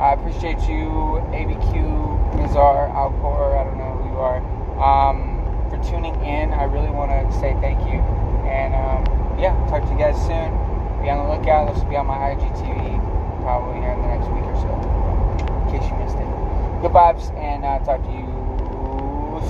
I 0.00 0.16
appreciate 0.16 0.64
you, 0.64 1.20
ABQ, 1.36 2.40
Mizar, 2.40 2.88
Alcor. 2.96 3.52
I 3.60 3.64
don't 3.68 3.76
know 3.76 3.92
who 4.00 4.08
you 4.08 4.18
are, 4.18 4.40
um, 4.80 5.44
for 5.68 5.76
tuning 5.84 6.16
in. 6.24 6.56
I 6.56 6.64
really 6.64 6.90
want 6.90 7.12
to 7.12 7.20
say 7.38 7.52
thank 7.60 7.80
you, 7.84 8.00
and 8.48 8.72
um, 8.72 9.04
yeah, 9.38 9.52
talk 9.68 9.84
to 9.84 9.92
you 9.92 10.00
guys 10.00 10.16
soon. 10.24 10.56
Be 11.04 11.12
on 11.12 11.20
the 11.20 11.36
lookout. 11.36 11.68
This 11.68 11.84
will 11.84 11.90
be 11.90 11.96
on 11.96 12.06
my 12.06 12.32
IGTV 12.32 12.96
probably 13.44 13.80
here 13.80 13.92
in 13.92 14.00
the 14.00 14.08
next 14.08 14.28
week 14.32 14.46
or 14.48 14.56
so 14.56 14.72
in 14.72 15.80
case 15.80 15.84
you 15.90 15.96
missed 15.98 16.16
it. 16.16 16.41
Good 16.82 16.90
vibes, 16.90 17.32
and 17.38 17.64
uh, 17.64 17.78
talk 17.78 18.02
to 18.02 18.10
you 18.10 18.26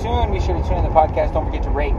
soon. 0.03 0.31
Be 0.31 0.39
sure 0.39 0.55
to 0.55 0.61
tune 0.67 0.77
in 0.77 0.83
the 0.83 0.91
podcast. 0.91 1.33
Don't 1.33 1.45
forget 1.45 1.63
to 1.63 1.71
rate. 1.71 1.95